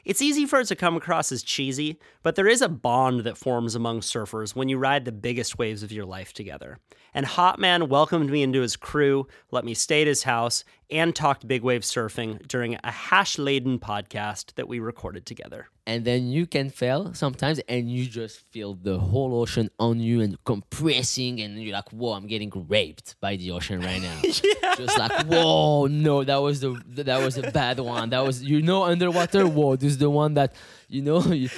It's 0.07 0.21
easy 0.21 0.45
for 0.45 0.61
it 0.61 0.67
to 0.67 0.75
come 0.77 0.95
across 0.95 1.33
as 1.33 1.43
cheesy, 1.43 1.99
but 2.23 2.35
there 2.35 2.47
is 2.47 2.61
a 2.61 2.69
bond 2.69 3.25
that 3.25 3.37
forms 3.37 3.75
among 3.75 3.99
surfers 3.99 4.55
when 4.55 4.69
you 4.69 4.77
ride 4.77 5.03
the 5.03 5.11
biggest 5.11 5.57
waves 5.57 5.83
of 5.83 5.91
your 5.91 6.05
life 6.05 6.31
together. 6.31 6.79
And 7.13 7.25
Hot 7.25 7.59
Man 7.59 7.89
welcomed 7.89 8.29
me 8.29 8.41
into 8.41 8.61
his 8.61 8.77
crew, 8.77 9.27
let 9.51 9.65
me 9.65 9.73
stay 9.73 9.99
at 9.99 10.07
his 10.07 10.23
house, 10.23 10.63
and 10.89 11.15
talked 11.15 11.47
big 11.47 11.61
wave 11.63 11.81
surfing 11.81 12.45
during 12.47 12.77
a 12.83 12.91
hash 12.91 13.37
laden 13.37 13.77
podcast 13.79 14.53
that 14.55 14.67
we 14.67 14.79
recorded 14.79 15.25
together. 15.25 15.67
and 15.85 16.03
then 16.03 16.27
you 16.27 16.45
can 16.45 16.69
fail 16.69 17.13
sometimes 17.13 17.59
and 17.69 17.89
you 17.89 18.05
just 18.05 18.35
feel 18.51 18.73
the 18.89 18.97
whole 18.99 19.33
ocean 19.41 19.69
on 19.79 19.99
you 19.99 20.19
and 20.21 20.37
compressing 20.43 21.39
and 21.41 21.61
you're 21.61 21.73
like 21.73 21.89
whoa 21.91 22.11
i'm 22.13 22.27
getting 22.27 22.51
raped 22.69 23.15
by 23.21 23.35
the 23.37 23.51
ocean 23.51 23.79
right 23.81 24.01
now. 24.01 24.19
Just 24.77 24.97
like 24.97 25.25
whoa 25.27 25.87
no 25.87 26.23
that 26.23 26.37
was 26.47 26.59
the 26.59 26.69
that 27.09 27.19
was 27.23 27.37
a 27.37 27.51
bad 27.51 27.79
one. 27.79 28.09
That 28.11 28.23
was 28.27 28.43
you 28.43 28.61
know 28.61 28.83
underwater? 28.83 29.47
Whoa 29.47 29.75
this 29.75 29.91
is 29.93 29.97
the 29.97 30.09
one 30.09 30.33
that 30.35 30.53
you 30.87 31.01
know 31.01 31.21
you, 31.33 31.49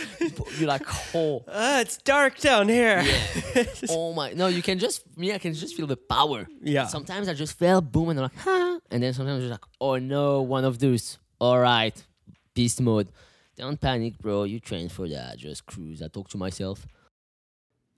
you're 0.57 0.67
like 0.67 0.83
oh. 1.15 1.43
Uh, 1.47 1.79
it's 1.81 1.97
dark 1.97 2.37
down 2.39 2.67
here. 2.69 3.03
oh 3.89 4.13
my 4.13 4.33
no 4.33 4.47
you 4.47 4.61
can 4.61 4.79
just 4.79 5.03
me 5.17 5.33
i 5.33 5.37
can 5.37 5.53
just 5.53 5.75
feel 5.75 5.87
the 5.87 5.97
power. 5.97 6.47
Yeah. 6.61 6.87
sometimes 6.87 7.29
i 7.29 7.33
just 7.33 7.57
fell 7.57 7.81
boom 7.81 8.09
and 8.09 8.19
i'm 8.19 8.23
like 8.23 8.37
huh? 8.37 8.79
And 8.91 9.03
then 9.03 9.13
sometimes 9.13 9.41
you're 9.41 9.51
like 9.51 9.65
oh 9.79 9.97
no 9.97 10.41
one 10.41 10.65
of 10.65 10.79
those. 10.79 11.17
All 11.39 11.59
right 11.59 11.95
beast 12.53 12.81
mode. 12.81 13.07
Don't 13.55 13.79
panic 13.79 14.17
bro. 14.17 14.43
You 14.43 14.59
trained 14.59 14.91
for 14.91 15.07
that. 15.07 15.37
Just 15.37 15.65
cruise. 15.65 16.01
I 16.01 16.07
talk 16.07 16.29
to 16.29 16.37
myself. 16.37 16.85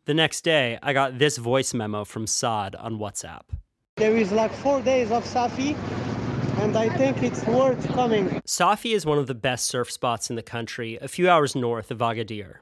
The 0.06 0.14
next 0.14 0.42
day, 0.42 0.80
I 0.82 0.94
got 0.94 1.20
this 1.20 1.38
voice 1.38 1.74
memo 1.74 2.04
from 2.04 2.26
Saad 2.26 2.76
on 2.76 2.98
WhatsApp. 2.98 3.42
There 3.98 4.18
is 4.18 4.32
like 4.32 4.52
four 4.52 4.82
days 4.82 5.12
of 5.12 5.24
Safi, 5.24 5.76
and 6.62 6.78
I 6.78 6.96
think 6.96 7.24
it's 7.24 7.44
worth 7.48 7.88
coming. 7.90 8.30
Safi 8.46 8.94
is 8.94 9.04
one 9.04 9.18
of 9.18 9.26
the 9.26 9.34
best 9.34 9.66
surf 9.66 9.90
spots 9.90 10.30
in 10.30 10.36
the 10.36 10.44
country, 10.44 11.00
a 11.02 11.08
few 11.08 11.28
hours 11.28 11.56
north 11.56 11.90
of 11.90 11.98
Agadir. 11.98 12.58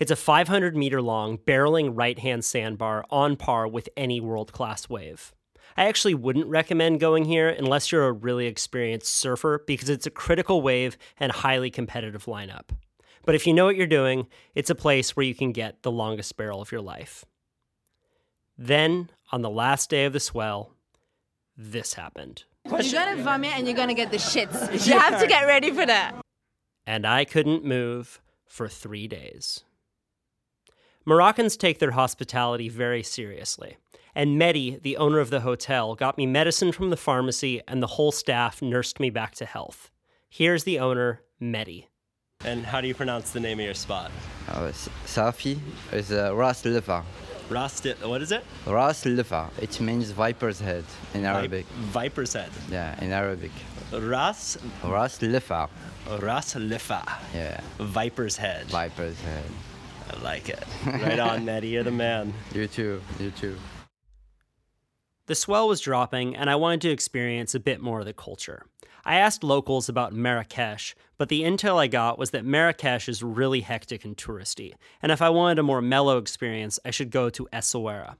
It's 0.00 0.10
a 0.10 0.16
500 0.16 0.76
meter 0.76 1.00
long, 1.00 1.38
barreling 1.38 1.92
right 1.94 2.18
hand 2.18 2.44
sandbar 2.44 3.04
on 3.10 3.36
par 3.36 3.68
with 3.68 3.88
any 3.96 4.20
world 4.20 4.52
class 4.52 4.88
wave. 4.88 5.32
I 5.76 5.86
actually 5.86 6.14
wouldn't 6.14 6.48
recommend 6.48 6.98
going 6.98 7.26
here 7.26 7.48
unless 7.48 7.92
you're 7.92 8.08
a 8.08 8.12
really 8.12 8.46
experienced 8.46 9.14
surfer 9.14 9.62
because 9.64 9.88
it's 9.88 10.06
a 10.06 10.10
critical 10.10 10.60
wave 10.60 10.98
and 11.18 11.30
highly 11.30 11.70
competitive 11.70 12.24
lineup. 12.24 12.70
But 13.24 13.36
if 13.36 13.46
you 13.46 13.54
know 13.54 13.66
what 13.66 13.76
you're 13.76 13.86
doing, 13.86 14.26
it's 14.56 14.70
a 14.70 14.74
place 14.74 15.14
where 15.14 15.24
you 15.24 15.34
can 15.34 15.52
get 15.52 15.82
the 15.82 15.92
longest 15.92 16.36
barrel 16.36 16.60
of 16.60 16.72
your 16.72 16.82
life. 16.82 17.24
Then, 18.58 19.10
on 19.30 19.42
the 19.42 19.50
last 19.50 19.90
day 19.90 20.06
of 20.06 20.12
the 20.12 20.20
swell, 20.20 20.72
this 21.56 21.94
happened. 21.94 22.44
You're 22.66 22.92
gonna 22.92 23.22
vomit 23.22 23.52
and 23.56 23.66
you're 23.66 23.76
gonna 23.76 23.94
get 23.94 24.10
the 24.10 24.16
shits. 24.16 24.86
You 24.86 24.98
have 24.98 25.20
to 25.20 25.26
get 25.26 25.42
ready 25.46 25.70
for 25.70 25.84
that. 25.86 26.14
and 26.86 27.06
I 27.06 27.24
couldn't 27.24 27.64
move 27.64 28.20
for 28.46 28.68
three 28.68 29.06
days. 29.08 29.64
Moroccans 31.06 31.56
take 31.56 31.78
their 31.78 31.90
hospitality 31.90 32.68
very 32.70 33.02
seriously, 33.02 33.76
and 34.14 34.40
Mehdi, 34.40 34.80
the 34.82 34.96
owner 34.96 35.18
of 35.20 35.28
the 35.30 35.40
hotel, 35.40 35.94
got 35.94 36.16
me 36.16 36.24
medicine 36.26 36.72
from 36.72 36.88
the 36.90 36.96
pharmacy, 36.96 37.60
and 37.68 37.82
the 37.82 37.86
whole 37.88 38.12
staff 38.12 38.62
nursed 38.62 38.98
me 39.00 39.10
back 39.10 39.34
to 39.34 39.44
health. 39.44 39.90
Here's 40.30 40.64
the 40.64 40.78
owner, 40.78 41.20
Mehdi. 41.40 41.86
And 42.44 42.64
how 42.64 42.80
do 42.80 42.88
you 42.88 42.94
pronounce 42.94 43.30
the 43.32 43.40
name 43.40 43.58
of 43.60 43.64
your 43.66 43.74
spot? 43.74 44.10
Uh, 44.48 44.72
Safi 45.06 45.58
is 45.92 46.10
uh, 46.12 46.34
Ras 46.34 46.62
Lifa. 46.62 47.02
Rast, 47.50 47.86
what 48.02 48.22
is 48.22 48.32
it? 48.32 48.42
Ras 48.66 49.04
Lifa. 49.04 49.50
It 49.60 49.80
means 49.80 50.10
viper's 50.10 50.60
head 50.60 50.84
in 51.12 51.24
Arabic. 51.24 51.66
Viper's 51.92 52.32
head. 52.32 52.50
Yeah, 52.70 52.98
in 53.04 53.12
Arabic. 53.12 53.50
Ras, 53.92 54.56
Ras 54.82 55.18
Lifa. 55.18 55.68
Ras 56.20 56.54
Lifa. 56.54 57.02
Yeah, 57.34 57.60
Viper's 57.78 58.36
head. 58.36 58.66
viper's 58.66 59.20
head. 59.20 59.44
I 60.12 60.22
like 60.22 60.48
it. 60.48 60.62
Right 60.86 61.18
on, 61.18 61.44
Mehdi. 61.46 61.70
You're 61.70 61.82
the 61.82 61.90
man. 61.90 62.32
You 62.54 62.66
too. 62.66 63.00
You 63.20 63.30
too. 63.30 63.56
The 65.26 65.34
swell 65.34 65.68
was 65.68 65.80
dropping, 65.80 66.36
and 66.36 66.50
I 66.50 66.56
wanted 66.56 66.82
to 66.82 66.90
experience 66.90 67.54
a 67.54 67.60
bit 67.60 67.80
more 67.80 68.00
of 68.00 68.06
the 68.06 68.12
culture. 68.12 68.66
I 69.04 69.16
asked 69.16 69.44
locals 69.44 69.88
about 69.88 70.14
Marrakesh, 70.14 70.94
but 71.18 71.28
the 71.28 71.42
intel 71.42 71.78
I 71.78 71.86
got 71.88 72.18
was 72.18 72.30
that 72.30 72.44
Marrakesh 72.44 73.08
is 73.08 73.22
really 73.22 73.60
hectic 73.60 74.04
and 74.04 74.16
touristy, 74.16 74.72
and 75.02 75.12
if 75.12 75.20
I 75.20 75.28
wanted 75.30 75.58
a 75.58 75.62
more 75.62 75.82
mellow 75.82 76.18
experience, 76.18 76.78
I 76.84 76.90
should 76.90 77.10
go 77.10 77.28
to 77.30 77.48
Essaouira, 77.52 78.16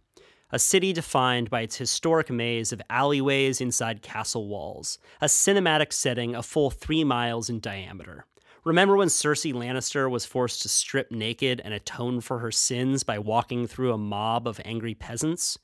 a 0.50 0.58
city 0.58 0.92
defined 0.92 1.48
by 1.48 1.62
its 1.62 1.76
historic 1.76 2.30
maze 2.30 2.72
of 2.72 2.82
alleyways 2.90 3.60
inside 3.60 4.02
castle 4.02 4.46
walls, 4.46 4.98
a 5.20 5.26
cinematic 5.26 5.92
setting 5.92 6.34
a 6.34 6.42
full 6.42 6.70
three 6.70 7.02
miles 7.02 7.48
in 7.48 7.60
diameter. 7.60 8.26
Remember 8.62 8.96
when 8.96 9.08
Cersei 9.08 9.52
Lannister 9.52 10.10
was 10.10 10.24
forced 10.24 10.62
to 10.62 10.68
strip 10.68 11.10
naked 11.10 11.60
and 11.64 11.74
atone 11.74 12.20
for 12.20 12.38
her 12.38 12.50
sins 12.50 13.02
by 13.04 13.18
walking 13.18 13.66
through 13.66 13.92
a 13.92 13.98
mob 13.98 14.46
of 14.46 14.60
angry 14.64 14.94
peasants? 14.94 15.58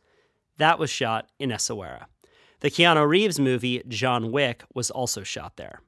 That 0.58 0.78
was 0.78 0.90
shot 0.90 1.28
in 1.38 1.50
Essaouira. 1.50 2.06
The 2.60 2.70
Keanu 2.70 3.08
Reeves 3.08 3.40
movie, 3.40 3.82
John 3.88 4.30
Wick, 4.30 4.64
was 4.74 4.90
also 4.90 5.22
shot 5.22 5.56
there. 5.56 5.80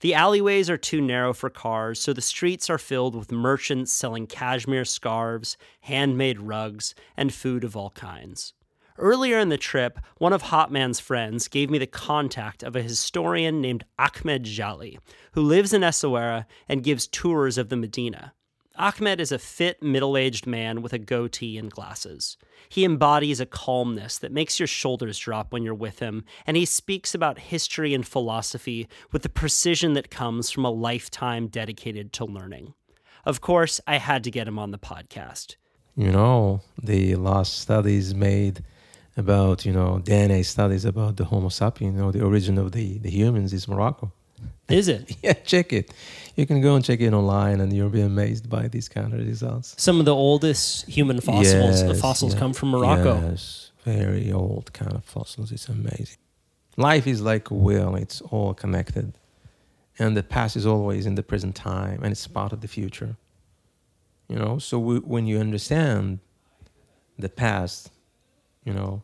The 0.00 0.14
alleyways 0.14 0.70
are 0.70 0.76
too 0.76 1.00
narrow 1.00 1.32
for 1.32 1.50
cars, 1.50 1.98
so 1.98 2.12
the 2.12 2.20
streets 2.20 2.70
are 2.70 2.78
filled 2.78 3.16
with 3.16 3.32
merchants 3.32 3.90
selling 3.90 4.28
cashmere 4.28 4.84
scarves, 4.84 5.56
handmade 5.80 6.38
rugs, 6.38 6.94
and 7.16 7.34
food 7.34 7.64
of 7.64 7.76
all 7.76 7.90
kinds. 7.90 8.52
Earlier 8.98 9.38
in 9.40 9.48
the 9.48 9.58
trip, 9.58 9.98
one 10.18 10.32
of 10.32 10.42
Hotman's 10.42 11.00
friends 11.00 11.48
gave 11.48 11.70
me 11.70 11.78
the 11.78 11.88
contact 11.88 12.62
of 12.62 12.76
a 12.76 12.82
historian 12.82 13.60
named 13.60 13.84
Ahmed 13.98 14.44
Jali, 14.44 14.98
who 15.32 15.42
lives 15.42 15.74
in 15.74 15.82
Essaouira 15.82 16.46
and 16.68 16.84
gives 16.84 17.08
tours 17.08 17.58
of 17.58 17.68
the 17.68 17.76
Medina. 17.76 18.32
Ahmed 18.78 19.20
is 19.20 19.32
a 19.32 19.38
fit, 19.38 19.82
middle 19.82 20.16
aged 20.16 20.46
man 20.46 20.82
with 20.82 20.92
a 20.92 20.98
goatee 20.98 21.56
and 21.56 21.70
glasses. 21.70 22.36
He 22.68 22.84
embodies 22.84 23.40
a 23.40 23.46
calmness 23.46 24.18
that 24.18 24.32
makes 24.32 24.60
your 24.60 24.66
shoulders 24.66 25.18
drop 25.18 25.52
when 25.52 25.62
you're 25.62 25.74
with 25.74 26.00
him, 26.00 26.24
and 26.46 26.56
he 26.56 26.64
speaks 26.64 27.14
about 27.14 27.38
history 27.38 27.94
and 27.94 28.06
philosophy 28.06 28.88
with 29.12 29.22
the 29.22 29.28
precision 29.28 29.94
that 29.94 30.10
comes 30.10 30.50
from 30.50 30.64
a 30.64 30.70
lifetime 30.70 31.48
dedicated 31.48 32.12
to 32.14 32.24
learning. 32.24 32.74
Of 33.24 33.40
course, 33.40 33.80
I 33.86 33.96
had 33.96 34.22
to 34.24 34.30
get 34.30 34.46
him 34.46 34.58
on 34.58 34.70
the 34.70 34.78
podcast. 34.78 35.56
You 35.96 36.12
know, 36.12 36.60
the 36.82 37.16
last 37.16 37.58
studies 37.58 38.14
made 38.14 38.62
about, 39.16 39.64
you 39.64 39.72
know, 39.72 40.00
DNA 40.04 40.44
studies 40.44 40.84
about 40.84 41.16
the 41.16 41.24
Homo 41.24 41.48
sapien, 41.48 41.92
you 41.94 41.98
know, 41.98 42.12
the 42.12 42.22
origin 42.22 42.58
of 42.58 42.72
the, 42.72 42.98
the 42.98 43.10
humans 43.10 43.52
is 43.52 43.66
Morocco. 43.66 44.12
Is 44.80 44.88
it? 44.88 45.16
yeah, 45.22 45.32
check 45.32 45.72
it. 45.72 45.92
You 46.34 46.44
can 46.46 46.60
go 46.60 46.74
and 46.74 46.84
check 46.84 47.00
it 47.00 47.12
online, 47.14 47.60
and 47.60 47.72
you'll 47.72 47.88
be 47.88 48.00
amazed 48.02 48.50
by 48.50 48.68
these 48.68 48.88
kind 48.88 49.14
of 49.14 49.20
results. 49.26 49.74
Some 49.78 49.98
of 50.00 50.04
the 50.04 50.14
oldest 50.14 50.86
human 50.86 51.20
fossils 51.20 51.82
Yes, 51.82 52.00
fossils 52.00 52.34
yeah. 52.34 52.40
come 52.40 52.52
from 52.52 52.70
Morocco. 52.70 53.20
Yes, 53.30 53.70
very 53.84 54.30
old 54.32 54.72
kind 54.72 54.92
of 54.92 55.04
fossils. 55.04 55.52
It's 55.52 55.68
amazing. 55.68 56.18
Life 56.76 57.06
is 57.06 57.22
like 57.22 57.50
a 57.50 57.54
wheel; 57.54 57.94
it's 57.96 58.20
all 58.20 58.52
connected, 58.54 59.12
and 59.98 60.16
the 60.16 60.22
past 60.22 60.56
is 60.56 60.66
always 60.66 61.06
in 61.06 61.14
the 61.14 61.22
present 61.22 61.54
time, 61.54 62.02
and 62.02 62.12
it's 62.12 62.26
part 62.26 62.52
of 62.52 62.60
the 62.60 62.68
future. 62.68 63.16
You 64.28 64.36
know, 64.36 64.58
so 64.58 64.78
we, 64.78 64.98
when 64.98 65.26
you 65.26 65.38
understand 65.38 66.18
the 67.18 67.28
past, 67.28 67.90
you 68.64 68.74
know, 68.74 69.02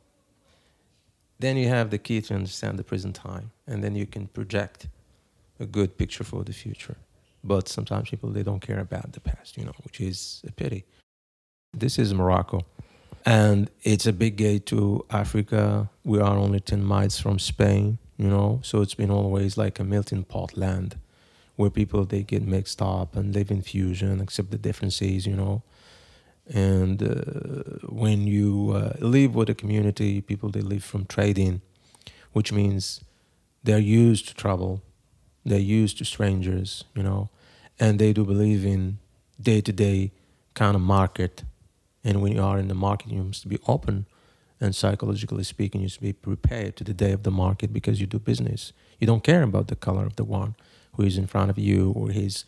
then 1.39 1.57
you 1.57 1.69
have 1.69 1.91
the 1.91 1.99
key 1.99 2.21
to 2.23 2.35
understand 2.35 2.79
the 2.79 2.85
present 2.85 3.15
time, 3.15 3.53
and 3.67 3.83
then 3.83 3.95
you 3.95 4.05
can 4.07 4.27
project 4.27 4.89
a 5.63 5.67
good 5.67 5.97
picture 5.97 6.25
for 6.25 6.45
the 6.45 6.53
future. 6.53 6.97
But 7.45 7.69
sometimes 7.69 8.11
people 8.11 8.31
they 8.31 8.43
don't 8.43 8.61
care 8.61 8.81
about 8.81 9.13
the 9.13 9.21
past, 9.21 9.57
you 9.57 9.65
know, 9.65 9.77
which 9.85 10.01
is 10.01 10.43
a 10.47 10.53
pity. 10.53 10.85
This 11.73 11.99
is 11.99 12.13
Morocco, 12.13 12.59
and 13.25 13.71
it's 13.83 14.07
a 14.07 14.13
big 14.13 14.37
gate 14.37 14.67
to 14.67 15.05
Africa. 15.11 15.89
We 16.05 16.21
are 16.21 16.37
only 16.37 16.61
ten 16.61 16.85
miles 16.85 17.19
from 17.19 17.39
Spain, 17.39 17.99
you 18.19 18.29
know, 18.29 18.61
so 18.63 18.83
it's 18.83 18.95
been 18.95 19.11
always 19.11 19.57
like 19.57 19.81
a 19.81 19.85
melting 19.85 20.25
pot 20.25 20.57
land, 20.57 20.91
where 21.57 21.71
people 21.71 22.05
they 22.05 22.23
get 22.23 22.43
mixed 22.57 22.81
up 22.83 23.17
and 23.17 23.35
live 23.35 23.51
in 23.51 23.63
fusion, 23.63 24.21
accept 24.21 24.51
the 24.51 24.59
differences, 24.59 25.27
you 25.27 25.37
know. 25.43 25.63
And 26.47 27.03
uh, 27.03 27.87
when 27.89 28.27
you 28.27 28.73
uh, 28.75 28.93
live 28.99 29.35
with 29.35 29.49
a 29.49 29.55
community, 29.55 30.21
people 30.21 30.51
they 30.51 30.61
live 30.61 30.85
from 30.85 31.07
trading, 31.07 31.63
which 32.33 32.53
means 32.53 33.01
they're 33.65 33.79
used 33.79 34.29
to 34.29 34.35
travel, 34.35 34.83
they're 35.45 35.59
used 35.59 35.99
to 35.99 36.05
strangers, 36.05 36.85
you 36.95 37.03
know, 37.03 37.31
and 37.79 37.99
they 37.99 38.13
do 38.13 38.25
believe 38.25 38.65
in 38.65 38.99
day 39.41 39.61
to 39.61 39.73
day 39.73 40.13
kind 40.55 40.75
of 40.75 40.83
market. 40.83 41.45
And 42.05 42.21
when 42.21 42.33
you 42.33 42.43
are 42.43 42.59
in 42.59 42.69
the 42.69 42.75
market, 42.75 43.11
you 43.11 43.23
must 43.23 43.49
be 43.49 43.59
open 43.67 44.07
and 44.63 44.77
psychologically 44.77 45.43
speaking, 45.43 45.81
you 45.81 45.87
must 45.87 46.01
be 46.01 46.13
prepared 46.13 46.77
to 46.77 46.85
the 46.85 46.95
day 46.95 47.11
of 47.11 47.25
the 47.25 47.33
market 47.33 47.73
because 47.73 48.01
you 48.01 48.07
do 48.07 48.21
business. 48.21 48.73
You 49.01 49.09
don't 49.09 49.25
care 49.25 49.43
about 49.43 49.67
the 49.67 49.75
color 49.75 50.07
of 50.07 50.15
the 50.15 50.25
one 50.25 50.55
who 50.95 51.03
is 51.03 51.19
in 51.19 51.27
front 51.27 51.51
of 51.51 51.59
you 51.59 51.91
or 51.97 52.11
his 52.11 52.45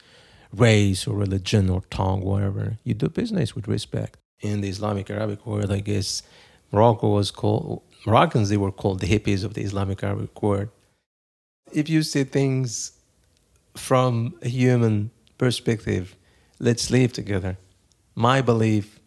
race 0.53 1.09
or 1.09 1.17
religion 1.17 1.69
or 1.69 1.83
tongue, 1.91 2.21
whatever. 2.21 2.79
You 2.85 2.95
do 2.95 3.09
business 3.09 3.57
with 3.57 3.67
respect. 3.67 4.17
In 4.41 4.61
the 4.61 4.69
Islamic 4.69 5.11
Arabic 5.11 5.45
world, 5.45 5.73
I 5.73 5.81
guess 5.81 6.23
Morocco 6.71 7.09
was 7.09 7.33
called 7.33 7.83
Moroccans. 8.07 8.49
They 8.49 8.57
were 8.57 8.71
called 8.71 9.01
the 9.01 9.09
hippies 9.09 9.43
of 9.43 9.55
the 9.55 9.63
Islamic 9.63 10.05
Arabic 10.05 10.41
world. 10.41 10.69
If 11.75 11.89
you 11.89 12.03
see 12.03 12.25
things 12.25 12.93
from 13.77 14.35
a 14.43 14.49
human 14.49 15.11
perspective, 15.39 16.17
let's 16.61 16.91
live 16.91 17.13
together. 17.13 17.57
My 18.15 18.41
belief 18.41 19.01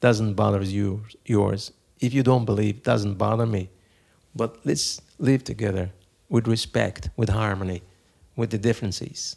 doesn't 0.00 0.34
bother 0.34 0.62
you, 0.62 1.04
yours. 1.24 1.72
If 2.00 2.12
you 2.12 2.22
don't 2.22 2.44
believe, 2.44 2.82
doesn't 2.82 3.14
bother 3.14 3.46
me. 3.46 3.70
But 4.34 4.58
let's 4.64 5.00
live 5.18 5.44
together 5.44 5.92
with 6.28 6.46
respect, 6.48 7.10
with 7.16 7.28
harmony, 7.28 7.82
with 8.36 8.50
the 8.50 8.58
differences. 8.58 9.36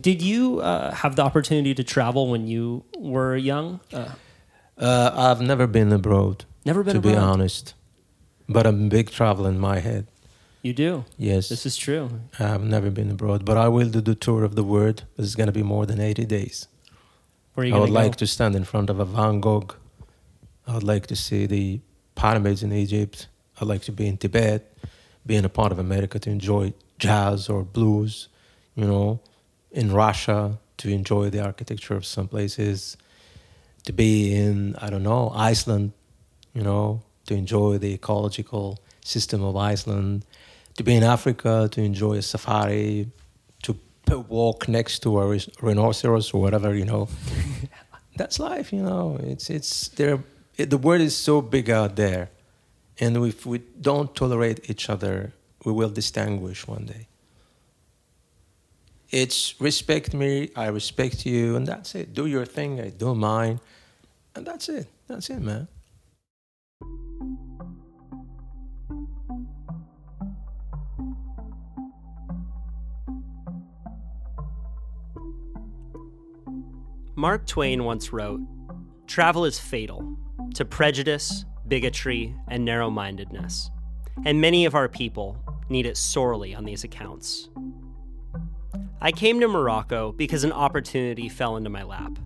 Did 0.00 0.22
you 0.22 0.60
uh, 0.60 0.94
have 0.94 1.16
the 1.16 1.22
opportunity 1.22 1.74
to 1.74 1.84
travel 1.84 2.28
when 2.30 2.46
you 2.46 2.84
were 2.98 3.36
young? 3.36 3.80
Uh, 3.92 4.10
Uh, 4.78 5.10
I've 5.16 5.40
never 5.40 5.66
been 5.66 5.90
abroad, 5.90 6.44
never 6.66 6.84
been 6.84 6.96
to 6.96 7.00
be 7.00 7.16
honest. 7.16 7.74
But 8.46 8.66
I'm 8.66 8.86
a 8.86 8.88
big 8.88 9.10
traveler 9.10 9.48
in 9.48 9.58
my 9.58 9.80
head. 9.80 10.06
You 10.62 10.72
do. 10.72 11.04
Yes, 11.16 11.48
This 11.48 11.64
is 11.64 11.76
true. 11.76 12.20
I've 12.38 12.64
never 12.64 12.90
been 12.90 13.10
abroad, 13.10 13.44
but 13.44 13.56
I 13.56 13.68
will 13.68 13.88
do 13.88 14.00
the 14.00 14.14
tour 14.14 14.42
of 14.42 14.56
the 14.56 14.64
world. 14.64 15.04
It's 15.16 15.34
going 15.34 15.46
to 15.46 15.52
be 15.52 15.62
more 15.62 15.86
than 15.86 16.00
80 16.00 16.24
days. 16.24 16.66
Where 17.54 17.64
are 17.64 17.68
you 17.68 17.76
I 17.76 17.78
would 17.78 17.86
to 17.86 17.92
like 17.92 18.16
to 18.16 18.26
stand 18.26 18.56
in 18.56 18.64
front 18.64 18.90
of 18.90 18.98
a 18.98 19.04
Van 19.04 19.40
Gogh. 19.40 19.68
I 20.66 20.74
would 20.74 20.82
like 20.82 21.06
to 21.06 21.16
see 21.16 21.46
the 21.46 21.80
pyramids 22.16 22.62
in 22.62 22.72
Egypt. 22.72 23.28
I'd 23.60 23.68
like 23.68 23.82
to 23.82 23.92
be 23.92 24.06
in 24.06 24.16
Tibet, 24.16 24.76
being 25.24 25.44
a 25.44 25.48
part 25.48 25.72
of 25.72 25.78
America 25.78 26.18
to 26.18 26.30
enjoy 26.30 26.74
jazz 26.98 27.48
or 27.48 27.62
blues, 27.62 28.28
you 28.74 28.86
know, 28.86 29.20
in 29.70 29.92
Russia 29.92 30.58
to 30.78 30.90
enjoy 30.90 31.30
the 31.30 31.40
architecture 31.40 31.94
of 31.94 32.04
some 32.04 32.28
places, 32.28 32.96
to 33.84 33.92
be 33.92 34.34
in, 34.34 34.74
I 34.76 34.90
don't 34.90 35.02
know, 35.02 35.32
Iceland, 35.34 35.92
you 36.52 36.62
know, 36.62 37.02
to 37.26 37.34
enjoy 37.34 37.78
the 37.78 37.94
ecological 37.94 38.78
system 39.04 39.42
of 39.42 39.56
Iceland, 39.56 40.24
to 40.76 40.84
be 40.84 40.94
in 40.94 41.02
Africa, 41.02 41.68
to 41.72 41.82
enjoy 41.82 42.14
a 42.14 42.22
safari, 42.22 43.10
to 44.06 44.20
walk 44.20 44.68
next 44.68 45.00
to 45.00 45.20
a 45.20 45.40
rhinoceros 45.60 46.32
or 46.32 46.40
whatever, 46.40 46.74
you 46.74 46.84
know. 46.84 47.08
That's 48.16 48.38
life, 48.38 48.72
you 48.72 48.82
know. 48.82 49.18
It's 49.22 49.50
it's 49.50 49.88
there. 49.88 50.22
It, 50.56 50.70
the 50.70 50.78
world 50.78 51.02
is 51.02 51.16
so 51.16 51.42
big 51.42 51.68
out 51.68 51.96
there, 51.96 52.30
and 52.98 53.16
if 53.26 53.44
we 53.44 53.58
don't 53.80 54.14
tolerate 54.14 54.70
each 54.70 54.88
other, 54.88 55.32
we 55.64 55.72
will 55.72 55.90
distinguish 55.90 56.66
one 56.66 56.86
day. 56.86 57.08
It's 59.10 59.60
respect 59.60 60.14
me, 60.14 60.50
I 60.56 60.66
respect 60.68 61.26
you, 61.26 61.56
and 61.56 61.66
that's 61.66 61.94
it. 61.94 62.14
Do 62.14 62.26
your 62.26 62.46
thing, 62.46 62.80
I 62.80 62.88
do 62.88 63.14
mine, 63.14 63.60
and 64.34 64.46
that's 64.46 64.68
it. 64.68 64.86
That's 65.08 65.28
it, 65.30 65.40
man. 65.40 65.68
Mark 77.18 77.46
Twain 77.46 77.84
once 77.84 78.12
wrote 78.12 78.42
Travel 79.06 79.46
is 79.46 79.58
fatal 79.58 80.18
to 80.52 80.66
prejudice, 80.66 81.46
bigotry, 81.66 82.36
and 82.48 82.62
narrow 82.62 82.90
mindedness, 82.90 83.70
and 84.26 84.38
many 84.38 84.66
of 84.66 84.74
our 84.74 84.86
people 84.86 85.38
need 85.70 85.86
it 85.86 85.96
sorely 85.96 86.54
on 86.54 86.66
these 86.66 86.84
accounts. 86.84 87.48
I 89.00 89.12
came 89.12 89.40
to 89.40 89.48
Morocco 89.48 90.12
because 90.12 90.44
an 90.44 90.52
opportunity 90.52 91.30
fell 91.30 91.56
into 91.56 91.70
my 91.70 91.84
lap. 91.84 92.18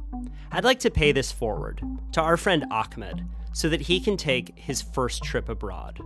I'd 0.50 0.64
like 0.64 0.80
to 0.80 0.90
pay 0.90 1.12
this 1.12 1.30
forward 1.30 1.80
to 2.10 2.20
our 2.20 2.36
friend 2.36 2.66
Ahmed 2.72 3.24
so 3.52 3.68
that 3.68 3.82
he 3.82 4.00
can 4.00 4.16
take 4.16 4.58
his 4.58 4.82
first 4.82 5.22
trip 5.22 5.48
abroad. 5.48 6.00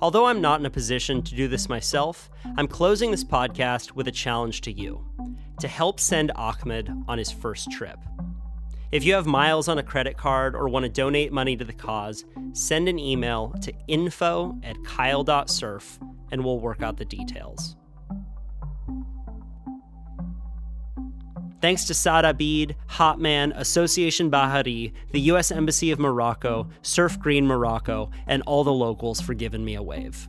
Although 0.00 0.26
I'm 0.26 0.42
not 0.42 0.60
in 0.60 0.66
a 0.66 0.70
position 0.70 1.22
to 1.22 1.34
do 1.34 1.48
this 1.48 1.70
myself, 1.70 2.28
I'm 2.58 2.68
closing 2.68 3.10
this 3.10 3.24
podcast 3.24 3.92
with 3.92 4.06
a 4.06 4.12
challenge 4.12 4.60
to 4.62 4.72
you 4.72 5.05
to 5.60 5.68
help 5.68 6.00
send 6.00 6.32
Ahmed 6.32 6.90
on 7.08 7.18
his 7.18 7.30
first 7.30 7.70
trip. 7.70 7.98
If 8.92 9.04
you 9.04 9.14
have 9.14 9.26
miles 9.26 9.68
on 9.68 9.78
a 9.78 9.82
credit 9.82 10.16
card 10.16 10.54
or 10.54 10.68
want 10.68 10.84
to 10.84 10.88
donate 10.88 11.32
money 11.32 11.56
to 11.56 11.64
the 11.64 11.72
cause, 11.72 12.24
send 12.52 12.88
an 12.88 12.98
email 12.98 13.52
to 13.62 13.72
info 13.88 14.56
at 14.62 14.76
kyle.surf 14.84 15.98
and 16.30 16.44
we'll 16.44 16.60
work 16.60 16.82
out 16.82 16.96
the 16.96 17.04
details. 17.04 17.76
Thanks 21.60 21.84
to 21.86 21.94
Saad 21.94 22.24
Abid, 22.24 22.76
Hotman, 22.90 23.52
Association 23.56 24.30
Bahari, 24.30 24.92
the 25.10 25.20
U.S. 25.22 25.50
Embassy 25.50 25.90
of 25.90 25.98
Morocco, 25.98 26.68
Surf 26.82 27.18
Green 27.18 27.46
Morocco, 27.46 28.10
and 28.26 28.42
all 28.46 28.62
the 28.62 28.72
locals 28.72 29.20
for 29.20 29.34
giving 29.34 29.64
me 29.64 29.74
a 29.74 29.82
wave. 29.82 30.28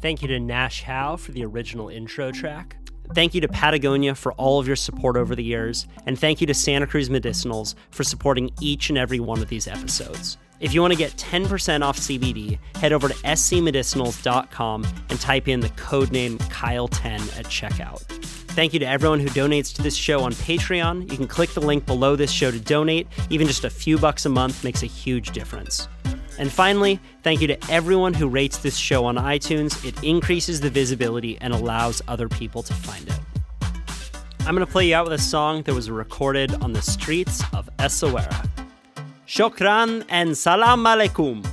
Thank 0.00 0.22
you 0.22 0.28
to 0.28 0.38
Nashe 0.38 0.82
Howe 0.82 1.16
for 1.16 1.32
the 1.32 1.44
original 1.44 1.88
intro 1.88 2.30
track. 2.30 2.76
Thank 3.14 3.34
you 3.34 3.42
to 3.42 3.48
Patagonia 3.48 4.14
for 4.14 4.32
all 4.34 4.58
of 4.58 4.66
your 4.66 4.76
support 4.76 5.16
over 5.16 5.36
the 5.36 5.44
years, 5.44 5.86
and 6.06 6.18
thank 6.18 6.40
you 6.40 6.46
to 6.46 6.54
Santa 6.54 6.86
Cruz 6.86 7.10
Medicinals 7.10 7.74
for 7.90 8.04
supporting 8.04 8.50
each 8.60 8.88
and 8.88 8.96
every 8.96 9.20
one 9.20 9.42
of 9.42 9.48
these 9.48 9.68
episodes. 9.68 10.38
If 10.60 10.72
you 10.72 10.80
want 10.80 10.92
to 10.92 10.98
get 10.98 11.12
10% 11.16 11.82
off 11.82 11.98
CBD, 11.98 12.58
head 12.76 12.92
over 12.92 13.08
to 13.08 13.14
scmedicinals.com 13.14 14.86
and 15.10 15.20
type 15.20 15.48
in 15.48 15.60
the 15.60 15.68
code 15.70 16.12
name 16.12 16.38
Kyle10 16.38 17.38
at 17.38 17.46
checkout. 17.46 18.00
Thank 18.52 18.72
you 18.72 18.78
to 18.80 18.86
everyone 18.86 19.20
who 19.20 19.28
donates 19.28 19.74
to 19.74 19.82
this 19.82 19.96
show 19.96 20.20
on 20.20 20.32
Patreon. 20.32 21.10
You 21.10 21.16
can 21.16 21.26
click 21.26 21.50
the 21.50 21.60
link 21.60 21.84
below 21.84 22.16
this 22.16 22.30
show 22.30 22.50
to 22.50 22.60
donate. 22.60 23.08
Even 23.28 23.46
just 23.46 23.64
a 23.64 23.70
few 23.70 23.98
bucks 23.98 24.24
a 24.24 24.28
month 24.28 24.62
makes 24.62 24.82
a 24.82 24.86
huge 24.86 25.32
difference. 25.32 25.88
And 26.38 26.50
finally, 26.50 26.98
thank 27.22 27.40
you 27.40 27.46
to 27.48 27.70
everyone 27.70 28.14
who 28.14 28.28
rates 28.28 28.58
this 28.58 28.76
show 28.76 29.04
on 29.04 29.16
iTunes. 29.16 29.84
It 29.84 30.02
increases 30.02 30.60
the 30.60 30.70
visibility 30.70 31.38
and 31.40 31.52
allows 31.52 32.02
other 32.08 32.28
people 32.28 32.62
to 32.62 32.74
find 32.74 33.06
it. 33.08 33.20
I'm 34.40 34.54
going 34.56 34.66
to 34.66 34.72
play 34.72 34.88
you 34.88 34.94
out 34.96 35.04
with 35.04 35.12
a 35.12 35.22
song 35.22 35.62
that 35.62 35.74
was 35.74 35.88
recorded 35.90 36.54
on 36.54 36.72
the 36.72 36.82
streets 36.82 37.42
of 37.52 37.68
Essaouira. 37.78 38.48
Shokran 39.26 40.04
and 40.08 40.36
salam 40.36 40.84
alaikum. 40.84 41.46